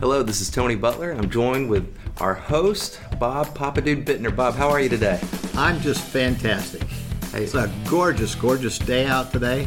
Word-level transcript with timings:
Hello, 0.00 0.22
this 0.22 0.40
is 0.40 0.50
Tony 0.50 0.74
Butler. 0.74 1.12
I'm 1.12 1.30
joined 1.30 1.70
with 1.70 1.96
our 2.20 2.34
host, 2.34 3.00
Bob 3.18 3.46
Papadude 3.56 4.04
Bittner. 4.04 4.34
Bob, 4.34 4.54
how 4.54 4.68
are 4.68 4.80
you 4.80 4.88
today? 4.88 5.20
I'm 5.54 5.80
just 5.80 6.02
fantastic. 6.02 6.82
Hey. 7.32 7.44
It's 7.44 7.54
a 7.54 7.70
gorgeous, 7.88 8.34
gorgeous 8.34 8.78
day 8.78 9.06
out 9.06 9.32
today, 9.32 9.66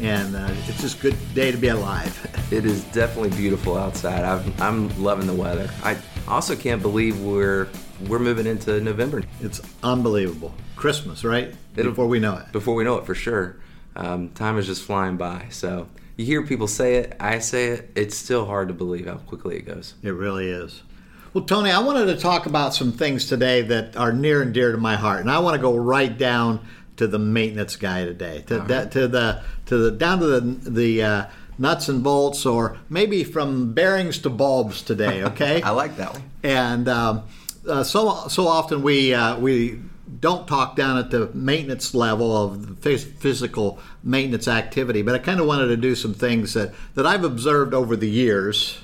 and 0.00 0.36
uh, 0.36 0.48
it's 0.68 0.80
just 0.80 0.98
a 0.98 1.02
good 1.02 1.16
day 1.34 1.50
to 1.50 1.56
be 1.58 1.68
alive. 1.68 2.18
It 2.52 2.66
is 2.66 2.84
definitely 2.92 3.30
beautiful 3.30 3.78
outside. 3.78 4.24
I'm, 4.26 4.52
I'm 4.60 5.02
loving 5.02 5.26
the 5.26 5.32
weather. 5.32 5.70
I 5.82 5.96
also 6.28 6.54
can't 6.54 6.82
believe 6.82 7.18
we're 7.22 7.66
we're 8.08 8.18
moving 8.18 8.46
into 8.46 8.78
November 8.78 9.22
It's 9.40 9.62
unbelievable. 9.82 10.52
Christmas, 10.76 11.24
right? 11.24 11.54
It'll- 11.76 11.92
Before 11.92 12.08
we 12.08 12.20
know 12.20 12.36
it. 12.36 12.52
before 12.52 12.74
we 12.74 12.84
know 12.84 12.98
it 12.98 13.06
for 13.06 13.14
sure. 13.14 13.56
Um, 13.96 14.28
time 14.34 14.58
is 14.58 14.66
just 14.66 14.82
flying 14.82 15.16
by. 15.16 15.46
So 15.48 15.88
you 16.16 16.24
hear 16.24 16.42
people 16.42 16.68
say 16.68 16.96
it, 16.96 17.16
I 17.18 17.38
say 17.38 17.68
it. 17.68 17.90
It's 17.94 18.16
still 18.16 18.46
hard 18.46 18.68
to 18.68 18.74
believe 18.74 19.06
how 19.06 19.16
quickly 19.16 19.56
it 19.56 19.62
goes. 19.62 19.94
It 20.02 20.10
really 20.10 20.48
is. 20.48 20.82
Well, 21.34 21.44
Tony, 21.44 21.70
I 21.70 21.78
wanted 21.78 22.06
to 22.06 22.16
talk 22.16 22.44
about 22.46 22.74
some 22.74 22.92
things 22.92 23.26
today 23.26 23.62
that 23.62 23.96
are 23.96 24.12
near 24.12 24.42
and 24.42 24.52
dear 24.52 24.72
to 24.72 24.78
my 24.78 24.96
heart, 24.96 25.20
and 25.20 25.30
I 25.30 25.38
want 25.38 25.56
to 25.56 25.62
go 25.62 25.74
right 25.74 26.16
down 26.16 26.60
to 26.96 27.06
the 27.06 27.18
maintenance 27.18 27.76
guy 27.76 28.04
today, 28.04 28.44
to, 28.48 28.60
that 28.60 28.92
to 28.92 29.08
the 29.08 29.42
to 29.66 29.78
the 29.78 29.90
down 29.90 30.20
to 30.20 30.26
the 30.26 30.70
the 30.70 31.02
uh, 31.02 31.26
nuts 31.56 31.88
and 31.88 32.02
bolts, 32.04 32.44
or 32.44 32.76
maybe 32.90 33.24
from 33.24 33.72
bearings 33.72 34.18
to 34.18 34.30
bulbs 34.30 34.82
today. 34.82 35.22
Okay. 35.24 35.62
I 35.62 35.70
like 35.70 35.96
that 35.96 36.12
one. 36.12 36.22
and 36.42 36.86
um, 36.88 37.22
uh, 37.66 37.82
so 37.82 38.28
so 38.28 38.46
often 38.46 38.82
we 38.82 39.14
uh, 39.14 39.38
we 39.38 39.80
don't 40.20 40.46
talk 40.48 40.76
down 40.76 40.98
at 40.98 41.10
the 41.10 41.30
maintenance 41.32 41.94
level 41.94 42.36
of 42.36 42.80
the 42.82 42.96
physical 42.98 43.78
maintenance 44.02 44.48
activity, 44.48 45.02
but 45.02 45.14
I 45.14 45.18
kind 45.18 45.40
of 45.40 45.46
wanted 45.46 45.68
to 45.68 45.76
do 45.76 45.94
some 45.94 46.12
things 46.14 46.54
that 46.54 46.72
that 46.94 47.06
I've 47.06 47.24
observed 47.24 47.72
over 47.74 47.96
the 47.96 48.08
years 48.10 48.78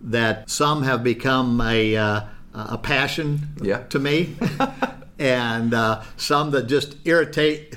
that 0.00 0.48
some 0.50 0.82
have 0.82 1.02
become 1.04 1.60
a 1.60 1.96
uh, 1.96 2.20
a 2.54 2.78
passion 2.78 3.48
Yeah. 3.60 3.78
to 3.84 3.98
me, 3.98 4.36
and 5.18 5.74
uh, 5.74 6.02
some 6.16 6.50
that 6.52 6.66
just 6.66 6.96
irritate 7.04 7.76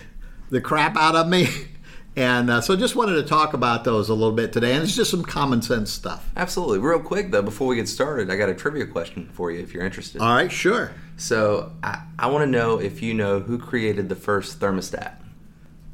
the 0.49 0.61
crap 0.61 0.95
out 0.97 1.15
of 1.15 1.27
me. 1.27 1.47
And 2.17 2.49
uh, 2.49 2.61
so, 2.61 2.75
just 2.75 2.95
wanted 2.95 3.13
to 3.13 3.23
talk 3.23 3.53
about 3.53 3.83
those 3.83 4.09
a 4.09 4.13
little 4.15 4.33
bit 4.33 4.51
today, 4.51 4.73
and 4.73 4.81
it's 4.83 4.95
just 4.95 5.11
some 5.11 5.21
common 5.23 5.61
sense 5.61 5.91
stuff. 5.91 6.27
Absolutely. 6.35 6.79
Real 6.79 6.99
quick 6.99 7.29
though, 7.29 7.43
before 7.43 7.67
we 7.67 7.75
get 7.75 7.87
started, 7.87 8.31
I 8.31 8.35
got 8.35 8.49
a 8.49 8.55
trivia 8.55 8.87
question 8.87 9.29
for 9.33 9.51
you 9.51 9.59
if 9.59 9.71
you're 9.71 9.85
interested. 9.85 10.19
All 10.19 10.33
right, 10.33 10.51
sure. 10.51 10.93
So 11.17 11.71
I, 11.83 12.01
I 12.17 12.25
want 12.27 12.41
to 12.43 12.49
know 12.49 12.79
if 12.79 13.03
you 13.03 13.13
know 13.13 13.39
who 13.39 13.59
created 13.59 14.09
the 14.09 14.15
first 14.15 14.59
thermostat, 14.59 15.13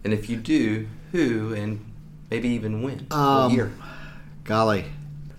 and 0.05 0.13
if 0.13 0.29
you 0.29 0.37
do, 0.37 0.87
who, 1.11 1.53
and 1.53 1.83
maybe 2.31 2.47
even 2.47 2.81
when, 2.81 3.05
Um, 3.11 3.53
year. 3.53 3.73
Golly, 4.45 4.85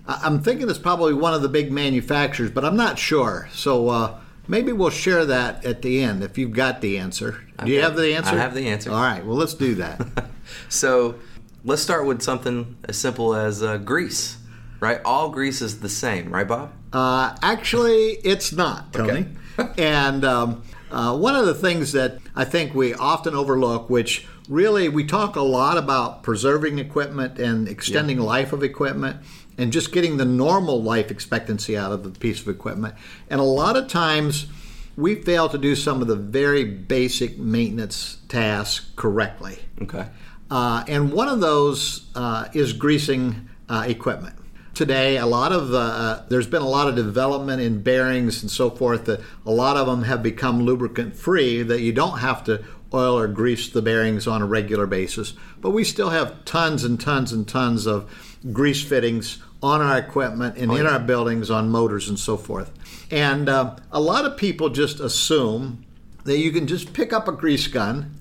I- 0.07 0.21
I'm 0.23 0.39
thinking 0.43 0.69
it's 0.69 0.77
probably 0.77 1.15
one 1.15 1.33
of 1.33 1.41
the 1.41 1.49
big 1.49 1.71
manufacturers, 1.71 2.51
but 2.51 2.63
I'm 2.63 2.77
not 2.77 2.99
sure. 2.99 3.49
So 3.51 3.89
uh, 3.89 4.19
maybe 4.47 4.71
we'll 4.71 4.91
share 4.91 5.25
that 5.25 5.65
at 5.65 5.81
the 5.81 6.03
end 6.03 6.23
if 6.23 6.37
you've 6.37 6.53
got 6.53 6.81
the 6.81 6.99
answer. 6.99 7.43
Do 7.63 7.71
you 7.71 7.81
have 7.81 7.95
the 7.95 8.13
answer? 8.13 8.35
I 8.35 8.37
have 8.37 8.53
the 8.53 8.67
answer. 8.67 8.91
All 8.91 9.01
right. 9.01 9.25
Well, 9.25 9.35
let's 9.35 9.55
do 9.55 9.73
that. 9.75 10.05
So 10.69 11.15
let's 11.63 11.81
start 11.81 12.05
with 12.05 12.21
something 12.21 12.77
as 12.87 12.97
simple 12.97 13.35
as 13.35 13.63
uh, 13.63 13.77
grease, 13.77 14.37
right? 14.79 15.01
All 15.05 15.29
grease 15.29 15.61
is 15.61 15.79
the 15.79 15.89
same, 15.89 16.31
right, 16.31 16.47
Bob? 16.47 16.71
Uh, 16.93 17.35
actually, 17.41 18.19
it's 18.23 18.51
not, 18.51 18.93
Tony. 18.93 19.27
and 19.77 20.23
um, 20.23 20.63
uh, 20.91 21.17
one 21.17 21.35
of 21.35 21.45
the 21.45 21.53
things 21.53 21.91
that 21.93 22.19
I 22.35 22.45
think 22.45 22.73
we 22.73 22.93
often 22.93 23.35
overlook, 23.35 23.89
which 23.89 24.27
really 24.47 24.89
we 24.89 25.03
talk 25.03 25.35
a 25.35 25.41
lot 25.41 25.77
about 25.77 26.23
preserving 26.23 26.79
equipment 26.79 27.39
and 27.39 27.67
extending 27.67 28.19
life 28.19 28.53
of 28.53 28.63
equipment 28.63 29.17
and 29.57 29.71
just 29.71 29.91
getting 29.91 30.17
the 30.17 30.25
normal 30.25 30.81
life 30.81 31.11
expectancy 31.11 31.77
out 31.77 31.91
of 31.91 32.03
the 32.03 32.11
piece 32.11 32.41
of 32.41 32.47
equipment. 32.49 32.95
And 33.29 33.39
a 33.39 33.43
lot 33.43 33.77
of 33.77 33.87
times 33.87 34.47
we 34.97 35.15
fail 35.15 35.49
to 35.49 35.57
do 35.57 35.75
some 35.75 36.01
of 36.01 36.07
the 36.07 36.15
very 36.15 36.63
basic 36.63 37.37
maintenance 37.37 38.17
tasks 38.27 38.91
correctly. 38.95 39.59
Okay. 39.81 40.07
Uh, 40.49 40.83
and 40.87 41.11
one 41.11 41.27
of 41.27 41.39
those 41.39 42.07
uh, 42.15 42.47
is 42.53 42.73
greasing 42.73 43.49
uh, 43.69 43.85
equipment. 43.87 44.35
Today, 44.73 45.17
a 45.17 45.25
lot 45.25 45.53
of 45.53 45.73
uh, 45.73 46.23
there's 46.27 46.47
been 46.47 46.61
a 46.61 46.67
lot 46.67 46.89
of 46.89 46.95
development 46.95 47.61
in 47.61 47.81
bearings 47.81 48.41
and 48.41 48.51
so 48.51 48.69
forth 48.69 49.05
that 49.05 49.21
a 49.45 49.51
lot 49.51 49.77
of 49.77 49.87
them 49.87 50.03
have 50.03 50.21
become 50.21 50.63
lubricant 50.63 51.15
free 51.15 51.63
that 51.63 51.79
you 51.79 51.93
don't 51.93 52.19
have 52.19 52.43
to 52.43 52.63
oil 52.93 53.17
or 53.17 53.27
grease 53.27 53.69
the 53.69 53.81
bearings 53.81 54.27
on 54.27 54.41
a 54.41 54.45
regular 54.45 54.85
basis. 54.85 55.33
But 55.61 55.71
we 55.71 55.83
still 55.83 56.09
have 56.09 56.43
tons 56.45 56.83
and 56.83 56.99
tons 56.99 57.31
and 57.31 57.47
tons 57.47 57.85
of 57.85 58.11
grease 58.51 58.83
fittings 58.83 59.41
on 59.63 59.81
our 59.81 59.97
equipment 59.97 60.57
and 60.57 60.71
in 60.71 60.85
our 60.85 60.99
buildings 60.99 61.49
on 61.49 61.69
motors 61.69 62.09
and 62.09 62.19
so 62.19 62.37
forth. 62.37 62.71
And 63.09 63.49
uh, 63.49 63.77
a 63.91 63.99
lot 63.99 64.25
of 64.25 64.37
people 64.37 64.69
just 64.69 64.99
assume 64.99 65.85
that 66.25 66.37
you 66.37 66.51
can 66.51 66.67
just 66.67 66.93
pick 66.93 67.13
up 67.13 67.27
a 67.27 67.31
grease 67.31 67.67
gun 67.67 68.19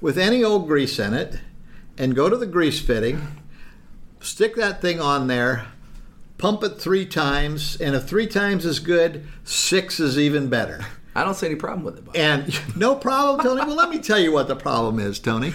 with 0.00 0.18
any 0.18 0.44
old 0.44 0.66
grease 0.66 0.98
in 0.98 1.14
it 1.14 1.40
and 1.98 2.14
go 2.14 2.28
to 2.28 2.36
the 2.36 2.46
grease 2.46 2.80
fitting, 2.80 3.26
stick 4.20 4.54
that 4.56 4.80
thing 4.80 5.00
on 5.00 5.26
there, 5.26 5.66
pump 6.38 6.62
it 6.62 6.80
three 6.80 7.06
times, 7.06 7.76
and 7.80 7.94
if 7.94 8.04
three 8.04 8.26
times 8.26 8.64
is 8.64 8.78
good, 8.78 9.26
six 9.44 10.00
is 10.00 10.18
even 10.18 10.48
better. 10.48 10.84
I 11.14 11.24
don't 11.24 11.34
see 11.34 11.46
any 11.46 11.56
problem 11.56 11.84
with 11.84 11.96
it, 11.98 12.04
Bob. 12.04 12.16
And 12.16 12.60
no 12.76 12.94
problem, 12.94 13.44
Tony. 13.44 13.66
Well, 13.66 13.76
let 13.76 13.88
me 13.90 13.98
tell 13.98 14.18
you 14.18 14.32
what 14.32 14.48
the 14.48 14.56
problem 14.56 14.98
is, 14.98 15.18
Tony. 15.18 15.52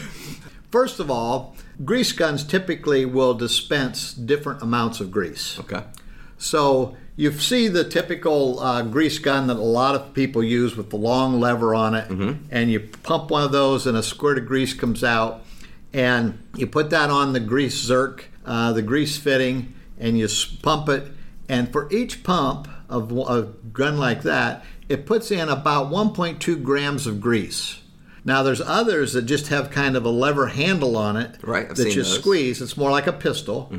First 0.71 0.99
of 0.99 1.11
all, 1.11 1.55
grease 1.85 2.11
guns 2.13 2.43
typically 2.43 3.05
will 3.05 3.33
dispense 3.33 4.13
different 4.13 4.63
amounts 4.63 4.99
of 4.99 5.11
grease. 5.11 5.59
Okay. 5.59 5.83
So 6.37 6.95
you 7.15 7.31
see 7.33 7.67
the 7.67 7.83
typical 7.83 8.59
uh, 8.59 8.81
grease 8.81 9.19
gun 9.19 9.47
that 9.47 9.57
a 9.57 9.61
lot 9.61 9.93
of 9.93 10.13
people 10.15 10.43
use 10.43 10.75
with 10.75 10.89
the 10.89 10.95
long 10.95 11.39
lever 11.39 11.75
on 11.75 11.93
it, 11.93 12.09
and 12.49 12.71
you 12.71 12.79
pump 12.79 13.29
one 13.29 13.43
of 13.43 13.51
those, 13.51 13.85
and 13.85 13.95
a 13.95 14.01
squirt 14.01 14.39
of 14.39 14.47
grease 14.47 14.73
comes 14.73 15.03
out, 15.03 15.45
and 15.93 16.39
you 16.55 16.67
put 16.67 16.89
that 16.91 17.09
on 17.09 17.33
the 17.33 17.39
grease 17.39 17.85
zerk, 17.87 18.23
uh, 18.45 18.73
the 18.73 18.81
grease 18.81 19.17
fitting, 19.17 19.73
and 19.99 20.17
you 20.17 20.27
pump 20.61 20.89
it. 20.89 21.11
And 21.49 21.71
for 21.71 21.91
each 21.91 22.23
pump 22.23 22.67
of 22.89 23.11
a 23.11 23.43
gun 23.73 23.97
like 23.97 24.21
that, 24.23 24.63
it 24.89 25.05
puts 25.05 25.31
in 25.31 25.49
about 25.49 25.89
1.2 25.91 26.63
grams 26.63 27.07
of 27.07 27.19
grease. 27.21 27.81
Now 28.23 28.43
there's 28.43 28.61
others 28.61 29.13
that 29.13 29.23
just 29.23 29.47
have 29.47 29.71
kind 29.71 29.95
of 29.97 30.05
a 30.05 30.09
lever 30.09 30.47
handle 30.47 30.95
on 30.95 31.17
it 31.17 31.37
Right, 31.41 31.69
I've 31.69 31.75
that 31.77 31.89
you 31.95 32.03
those. 32.03 32.13
squeeze. 32.13 32.61
It's 32.61 32.77
more 32.77 32.91
like 32.91 33.07
a 33.07 33.13
pistol, 33.13 33.73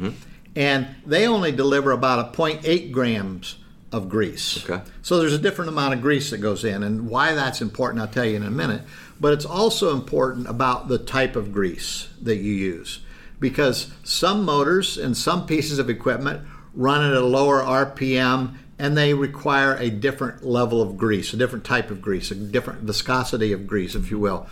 and 0.56 0.88
they 1.06 1.26
only 1.28 1.52
deliver 1.52 1.92
about 1.92 2.34
a 2.34 2.36
0.8 2.36 2.90
grams 2.92 3.56
of 3.92 4.08
grease. 4.08 4.64
Okay. 4.68 4.82
So 5.02 5.18
there's 5.18 5.34
a 5.34 5.38
different 5.38 5.68
amount 5.68 5.94
of 5.94 6.00
grease 6.00 6.30
that 6.30 6.38
goes 6.38 6.64
in, 6.64 6.82
and 6.82 7.08
why 7.08 7.34
that's 7.34 7.60
important, 7.60 8.00
I'll 8.00 8.08
tell 8.08 8.24
you 8.24 8.36
in 8.36 8.42
a 8.42 8.50
minute. 8.50 8.82
But 9.20 9.34
it's 9.34 9.44
also 9.44 9.94
important 9.94 10.48
about 10.48 10.88
the 10.88 10.98
type 10.98 11.36
of 11.36 11.52
grease 11.52 12.08
that 12.20 12.36
you 12.36 12.52
use, 12.52 13.00
because 13.38 13.92
some 14.02 14.44
motors 14.44 14.96
and 14.96 15.16
some 15.16 15.46
pieces 15.46 15.78
of 15.78 15.90
equipment 15.90 16.46
run 16.74 17.04
at 17.04 17.16
a 17.16 17.24
lower 17.24 17.62
RPM 17.62 18.56
and 18.78 18.96
they 18.96 19.14
require 19.14 19.76
a 19.76 19.90
different 19.90 20.44
level 20.44 20.82
of 20.82 20.96
grease, 20.96 21.32
a 21.32 21.36
different 21.36 21.64
type 21.64 21.90
of 21.90 22.02
grease, 22.02 22.30
a 22.32 22.34
different 22.34 22.80
viscosity 22.80 23.52
of 23.52 23.66
grease, 23.66 23.94
if 23.94 24.10
you 24.10 24.18
will. 24.18 24.46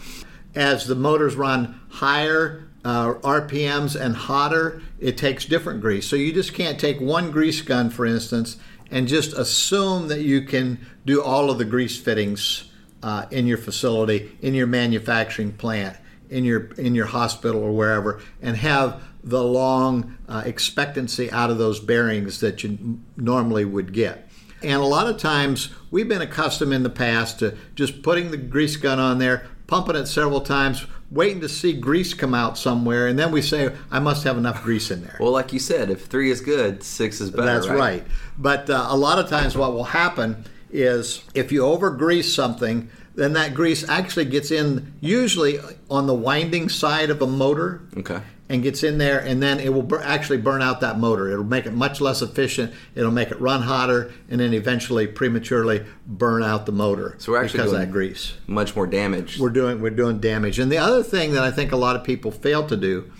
As 0.55 0.87
the 0.87 0.95
motors 0.95 1.35
run 1.35 1.81
higher 1.89 2.69
uh, 2.85 3.15
RPMs 3.15 4.01
and 4.01 4.15
hotter, 4.15 4.83
it 5.01 5.19
takes 5.19 5.45
different 5.45 5.81
grease. 5.81 6.07
So 6.07 6.17
you 6.17 6.33
just 6.33 6.55
can't 6.55 6.79
take 6.79 7.01
one 7.01 7.31
grease 7.31 7.61
gun, 7.61 7.91
for 7.91 8.07
instance, 8.07 8.57
and 8.91 9.07
just 9.09 9.33
assume 9.33 10.09
that 10.09 10.21
you 10.23 10.43
can 10.43 10.85
do 11.05 11.23
all 11.23 11.51
of 11.51 11.59
the 11.59 11.65
grease 11.65 11.99
fittings 11.99 12.71
uh, 13.03 13.27
in 13.31 13.47
your 13.47 13.59
facility, 13.59 14.37
in 14.43 14.55
your 14.55 14.67
manufacturing 14.67 15.53
plant, 15.53 15.97
in 16.29 16.45
your 16.45 16.73
in 16.73 16.95
your 16.95 17.07
hospital 17.07 17.63
or 17.63 17.73
wherever, 17.73 18.21
and 18.43 18.57
have 18.57 19.03
the 19.23 19.43
long 19.43 20.17
uh, 20.29 20.43
expectancy 20.45 21.31
out 21.31 21.51
of 21.51 21.59
those 21.59 21.81
bearings 21.81 22.41
that 22.41 22.63
you 22.63 23.01
normally 23.17 23.65
would 23.65 23.93
get. 23.93 24.29
And 24.63 24.83
a 24.83 24.87
lot 24.87 25.07
of 25.07 25.19
times 25.19 25.71
we've 25.91 26.09
been 26.09 26.23
accustomed 26.23 26.73
in 26.73 26.83
the 26.83 26.91
past 26.91 27.39
to 27.39 27.57
just 27.75 28.03
putting 28.03 28.31
the 28.31 28.37
grease 28.37 28.77
gun 28.77 28.99
on 28.99 29.19
there, 29.19 29.47
pumping 29.67 29.97
it 29.97 30.07
several 30.07 30.43
times, 30.43 30.87
waiting 31.11 31.41
to 31.41 31.49
see 31.49 31.73
grease 31.73 32.15
come 32.15 32.35
out 32.35 32.57
somewhere, 32.57 33.09
and 33.09 33.19
then 33.19 33.33
we 33.33 33.43
say, 33.43 33.75
I 33.91 33.99
must 33.99 34.25
have 34.25 34.39
enough 34.39 34.63
grease 34.63 34.91
in 34.91 35.03
there. 35.03 35.17
Well, 35.19 35.33
like 35.33 35.53
you 35.53 35.59
said, 35.59 35.91
if 35.91 36.07
three 36.07 36.31
is 36.31 36.41
good, 36.41 36.83
six 36.83 37.21
is 37.21 37.31
better. 37.31 37.45
That's 37.45 37.69
right. 37.69 38.05
But 38.39 38.71
uh, 38.71 38.87
a 38.89 38.97
lot 38.97 39.19
of 39.19 39.29
times, 39.29 39.57
what 39.57 39.73
will 39.73 39.85
happen 39.85 40.45
is 40.71 41.25
if 41.35 41.51
you 41.51 41.65
over 41.65 41.91
grease 41.91 42.33
something, 42.33 42.89
then 43.15 43.33
that 43.33 43.55
grease 43.55 43.89
actually 43.89 44.27
gets 44.27 44.51
in 44.51 44.95
usually 45.01 45.59
on 45.91 46.07
the 46.07 46.15
winding 46.15 46.69
side 46.69 47.11
of 47.11 47.21
a 47.21 47.27
motor 47.27 47.83
Okay. 47.97 48.21
And 48.51 48.65
gets 48.65 48.83
in 48.83 48.99
there, 48.99 49.21
and 49.21 49.41
then 49.41 49.61
it 49.61 49.73
will 49.73 49.85
bur- 49.85 50.03
actually 50.03 50.39
burn 50.39 50.61
out 50.61 50.81
that 50.81 50.99
motor. 50.99 51.31
It'll 51.31 51.45
make 51.45 51.67
it 51.67 51.73
much 51.73 52.01
less 52.01 52.21
efficient. 52.21 52.75
It'll 52.97 53.13
make 53.13 53.31
it 53.31 53.41
run 53.41 53.63
hotter, 53.63 54.13
and 54.29 54.41
then 54.41 54.53
eventually, 54.53 55.07
prematurely, 55.07 55.87
burn 56.05 56.43
out 56.43 56.67
the 56.67 56.73
motor 56.73 57.15
So 57.19 57.31
we're 57.31 57.45
actually 57.45 57.59
because 57.59 57.73
of 57.73 57.79
doing 57.79 57.87
that 57.87 57.93
grease. 57.93 58.35
Much 58.49 58.75
more 58.75 58.89
damage. 58.89 59.39
We're 59.39 59.51
doing 59.51 59.81
we're 59.81 59.91
doing 59.91 60.19
damage. 60.19 60.59
And 60.59 60.71
the 60.71 60.79
other 60.79 61.05
thing 61.05 61.33
that 61.33 61.45
I 61.45 61.53
think 61.53 61.71
a 61.71 61.77
lot 61.77 61.95
of 61.95 62.03
people 62.03 62.33
fail 62.33 62.67
to 62.67 62.77
do 62.77 63.11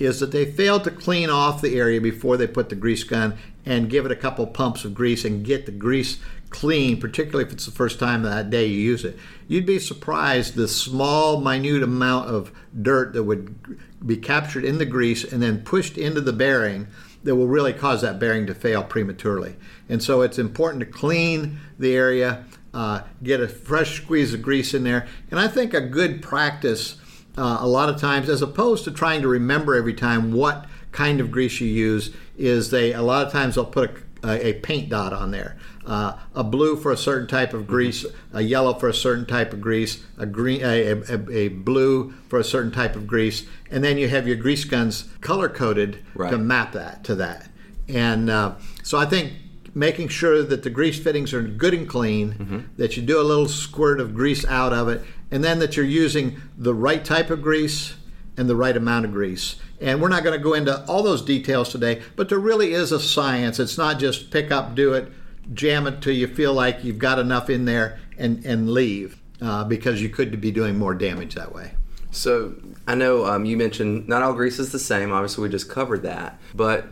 is 0.00 0.18
that 0.18 0.32
they 0.32 0.50
fail 0.50 0.80
to 0.80 0.90
clean 0.90 1.30
off 1.30 1.62
the 1.62 1.78
area 1.78 2.00
before 2.00 2.36
they 2.36 2.48
put 2.48 2.68
the 2.68 2.74
grease 2.74 3.04
gun 3.04 3.38
and 3.64 3.88
give 3.88 4.04
it 4.04 4.10
a 4.10 4.16
couple 4.16 4.44
pumps 4.48 4.84
of 4.84 4.94
grease 4.94 5.24
and 5.24 5.44
get 5.44 5.64
the 5.64 5.72
grease 5.72 6.18
clean, 6.52 7.00
particularly 7.00 7.44
if 7.44 7.52
it's 7.52 7.66
the 7.66 7.72
first 7.72 7.98
time 7.98 8.22
that 8.22 8.50
day 8.50 8.66
you 8.66 8.78
use 8.78 9.04
it. 9.04 9.18
You'd 9.48 9.66
be 9.66 9.78
surprised 9.78 10.54
the 10.54 10.68
small, 10.68 11.40
minute 11.40 11.82
amount 11.82 12.28
of 12.28 12.52
dirt 12.80 13.14
that 13.14 13.24
would 13.24 13.76
be 14.06 14.16
captured 14.16 14.64
in 14.64 14.78
the 14.78 14.86
grease 14.86 15.24
and 15.24 15.42
then 15.42 15.64
pushed 15.64 15.98
into 15.98 16.20
the 16.20 16.32
bearing 16.32 16.86
that 17.24 17.36
will 17.36 17.46
really 17.46 17.72
cause 17.72 18.02
that 18.02 18.18
bearing 18.18 18.46
to 18.46 18.54
fail 18.54 18.82
prematurely. 18.82 19.56
And 19.88 20.02
so 20.02 20.22
it's 20.22 20.38
important 20.38 20.80
to 20.80 20.86
clean 20.86 21.58
the 21.78 21.94
area, 21.94 22.44
uh, 22.74 23.02
get 23.22 23.40
a 23.40 23.48
fresh 23.48 24.02
squeeze 24.02 24.34
of 24.34 24.42
grease 24.42 24.74
in 24.74 24.84
there. 24.84 25.06
And 25.30 25.38
I 25.38 25.48
think 25.48 25.74
a 25.74 25.80
good 25.80 26.22
practice, 26.22 26.96
uh, 27.36 27.58
a 27.60 27.66
lot 27.66 27.88
of 27.88 28.00
times, 28.00 28.28
as 28.28 28.42
opposed 28.42 28.84
to 28.84 28.90
trying 28.90 29.22
to 29.22 29.28
remember 29.28 29.74
every 29.74 29.94
time 29.94 30.32
what 30.32 30.66
kind 30.90 31.20
of 31.20 31.30
grease 31.30 31.60
you 31.60 31.68
use, 31.68 32.10
is 32.36 32.70
they 32.70 32.92
a 32.92 33.02
lot 33.02 33.26
of 33.26 33.32
times 33.32 33.54
they'll 33.54 33.64
put 33.64 33.90
a, 33.90 34.02
a 34.24 34.52
paint 34.54 34.88
dot 34.88 35.12
on 35.12 35.30
there. 35.30 35.56
Uh, 35.84 36.16
a 36.34 36.44
blue 36.44 36.76
for 36.76 36.92
a 36.92 36.96
certain 36.96 37.26
type 37.26 37.52
of 37.54 37.66
grease, 37.66 38.06
a 38.32 38.40
yellow 38.42 38.72
for 38.74 38.88
a 38.88 38.94
certain 38.94 39.26
type 39.26 39.52
of 39.52 39.60
grease, 39.60 40.02
a 40.16 40.26
green, 40.26 40.60
a, 40.62 40.92
a, 40.92 41.30
a 41.30 41.48
blue 41.48 42.12
for 42.28 42.38
a 42.38 42.44
certain 42.44 42.70
type 42.70 42.94
of 42.94 43.06
grease, 43.06 43.44
and 43.70 43.82
then 43.82 43.98
you 43.98 44.08
have 44.08 44.26
your 44.28 44.36
grease 44.36 44.64
guns 44.64 45.08
color 45.20 45.48
coded 45.48 45.98
Right. 46.14 46.30
to 46.30 46.38
map 46.38 46.72
that 46.72 47.02
to 47.04 47.14
that. 47.16 47.48
And 47.88 48.30
uh, 48.30 48.54
so 48.84 48.96
I 48.96 49.06
think 49.06 49.32
making 49.74 50.06
sure 50.08 50.42
that 50.44 50.62
the 50.62 50.70
grease 50.70 51.02
fittings 51.02 51.32
are 51.34 51.42
good 51.42 51.74
and 51.74 51.88
clean, 51.88 52.68
that 52.76 52.96
you 52.96 53.02
do 53.02 53.20
a 53.20 53.24
little 53.24 53.48
squirt 53.48 53.98
of 54.00 54.14
grease 54.14 54.44
out 54.46 54.72
of 54.72 54.88
it, 54.88 55.02
and 55.32 55.42
then 55.42 55.58
that 55.58 55.76
you're 55.76 55.84
using 55.86 56.40
the 56.56 56.74
right 56.74 57.04
type 57.04 57.30
of 57.30 57.42
grease 57.42 57.94
and 58.36 58.48
the 58.48 58.56
right 58.56 58.76
amount 58.76 59.04
of 59.04 59.12
grease. 59.12 59.56
And 59.82 60.00
we're 60.00 60.08
not 60.08 60.22
going 60.24 60.38
to 60.38 60.42
go 60.42 60.54
into 60.54 60.84
all 60.86 61.02
those 61.02 61.22
details 61.22 61.68
today, 61.70 62.02
but 62.16 62.28
there 62.28 62.38
really 62.38 62.72
is 62.72 62.92
a 62.92 63.00
science. 63.00 63.58
It's 63.58 63.76
not 63.76 63.98
just 63.98 64.30
pick 64.30 64.50
up, 64.50 64.74
do 64.74 64.94
it, 64.94 65.10
jam 65.52 65.86
it 65.86 66.00
till 66.00 66.14
you 66.14 66.28
feel 66.28 66.54
like 66.54 66.84
you've 66.84 66.98
got 66.98 67.18
enough 67.18 67.50
in 67.50 67.64
there 67.64 67.98
and, 68.16 68.44
and 68.46 68.70
leave 68.70 69.20
uh, 69.40 69.64
because 69.64 70.00
you 70.00 70.08
could 70.08 70.40
be 70.40 70.50
doing 70.52 70.78
more 70.78 70.94
damage 70.94 71.34
that 71.34 71.52
way. 71.52 71.72
So 72.12 72.54
I 72.86 72.94
know 72.94 73.26
um, 73.26 73.44
you 73.44 73.56
mentioned 73.56 74.06
not 74.06 74.22
all 74.22 74.34
grease 74.34 74.58
is 74.58 74.70
the 74.70 74.78
same. 74.78 75.12
Obviously, 75.12 75.42
we 75.42 75.48
just 75.48 75.68
covered 75.68 76.02
that. 76.02 76.38
But 76.54 76.86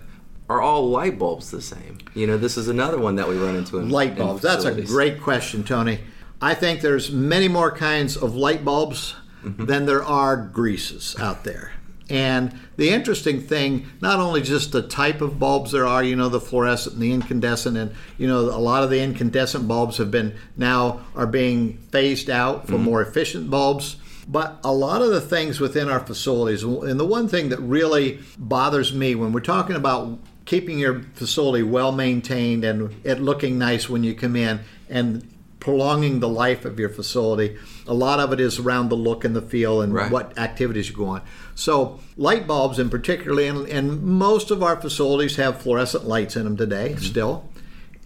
are 0.49 0.61
all 0.61 0.89
light 0.89 1.19
bulbs 1.19 1.51
the 1.51 1.63
same? 1.63 1.99
You 2.15 2.27
know, 2.27 2.37
this 2.39 2.57
is 2.57 2.69
another 2.69 2.99
one 2.99 3.17
that 3.17 3.29
we 3.29 3.37
run 3.37 3.55
into 3.55 3.79
in 3.79 3.91
Light 3.91 4.13
in 4.13 4.17
bulbs. 4.19 4.43
That's 4.43 4.65
a 4.65 4.81
great 4.83 5.21
question, 5.21 5.63
Tony. 5.63 6.01
I 6.43 6.55
think 6.55 6.81
there's 6.81 7.13
many 7.13 7.47
more 7.49 7.71
kinds 7.71 8.17
of 8.17 8.35
light 8.35 8.65
bulbs 8.65 9.15
Mm-hmm. 9.45 9.65
than 9.65 9.87
there 9.87 10.05
are 10.05 10.37
greases 10.37 11.17
out 11.19 11.45
there. 11.45 11.73
And 12.11 12.59
the 12.77 12.91
interesting 12.91 13.41
thing, 13.41 13.87
not 14.01 14.19
only 14.19 14.43
just 14.43 14.73
the 14.73 14.83
type 14.83 15.21
of 15.21 15.39
bulbs 15.39 15.71
there 15.71 15.87
are, 15.87 16.03
you 16.03 16.17
know, 16.17 16.29
the 16.29 16.41
fluorescent 16.41 16.95
and 16.95 17.03
the 17.03 17.13
incandescent, 17.13 17.77
and 17.77 17.95
you 18.19 18.27
know, 18.27 18.41
a 18.41 18.59
lot 18.59 18.83
of 18.83 18.91
the 18.91 19.01
incandescent 19.01 19.69
bulbs 19.69 19.97
have 19.99 20.11
been 20.11 20.35
now 20.57 21.01
are 21.15 21.27
being 21.27 21.79
phased 21.93 22.29
out 22.29 22.67
for 22.67 22.75
mm-hmm. 22.75 22.85
more 22.85 23.03
efficient 23.03 23.49
bulbs. 23.49 23.97
But 24.29 24.59
a 24.63 24.73
lot 24.73 25.03
of 25.03 25.11
the 25.11 25.21
things 25.21 25.61
within 25.61 25.89
our 25.89 26.01
facilities, 26.01 26.63
and 26.63 27.01
the 27.01 27.07
one 27.07 27.29
thing 27.29 27.49
that 27.49 27.59
really 27.61 28.21
bothers 28.39 28.93
me 28.93 29.15
when 29.15 29.33
we're 29.33 29.41
talking 29.41 29.77
about 29.77 30.19
keeping 30.45 30.79
your 30.79 31.03
facility 31.15 31.63
well 31.63 31.93
maintained 31.93 32.65
and 32.65 32.95
it 33.05 33.21
looking 33.21 33.59
nice 33.59 33.89
when 33.89 34.03
you 34.03 34.15
come 34.15 34.35
in 34.35 34.61
and 34.89 35.29
prolonging 35.61 36.21
the 36.21 36.29
life 36.29 36.65
of 36.65 36.81
your 36.81 36.89
facility. 36.89 37.57
A 37.87 37.95
lot 37.95 38.19
of 38.19 38.33
it 38.33 38.41
is 38.41 38.59
around 38.59 38.89
the 38.89 38.97
look 38.97 39.25
and 39.25 39.37
the 39.37 39.43
feel 39.43 39.81
and 39.83 39.93
Right. 39.95 40.11
what 40.11 40.37
activities 40.39 40.89
you 40.89 40.97
go 40.97 41.07
on. 41.07 41.23
So 41.55 42.01
light 42.17 42.47
bulbs 42.47 42.79
in 42.79 42.89
particularly, 42.89 43.47
and, 43.47 43.69
and 43.69 44.03
most 44.03 44.51
of 44.51 44.63
our 44.63 44.81
facilities 44.81 45.37
have 45.37 45.61
fluorescent 45.61 46.09
lights 46.09 46.35
in 46.35 46.45
them 46.45 46.57
today 46.57 46.97
still, 46.99 47.45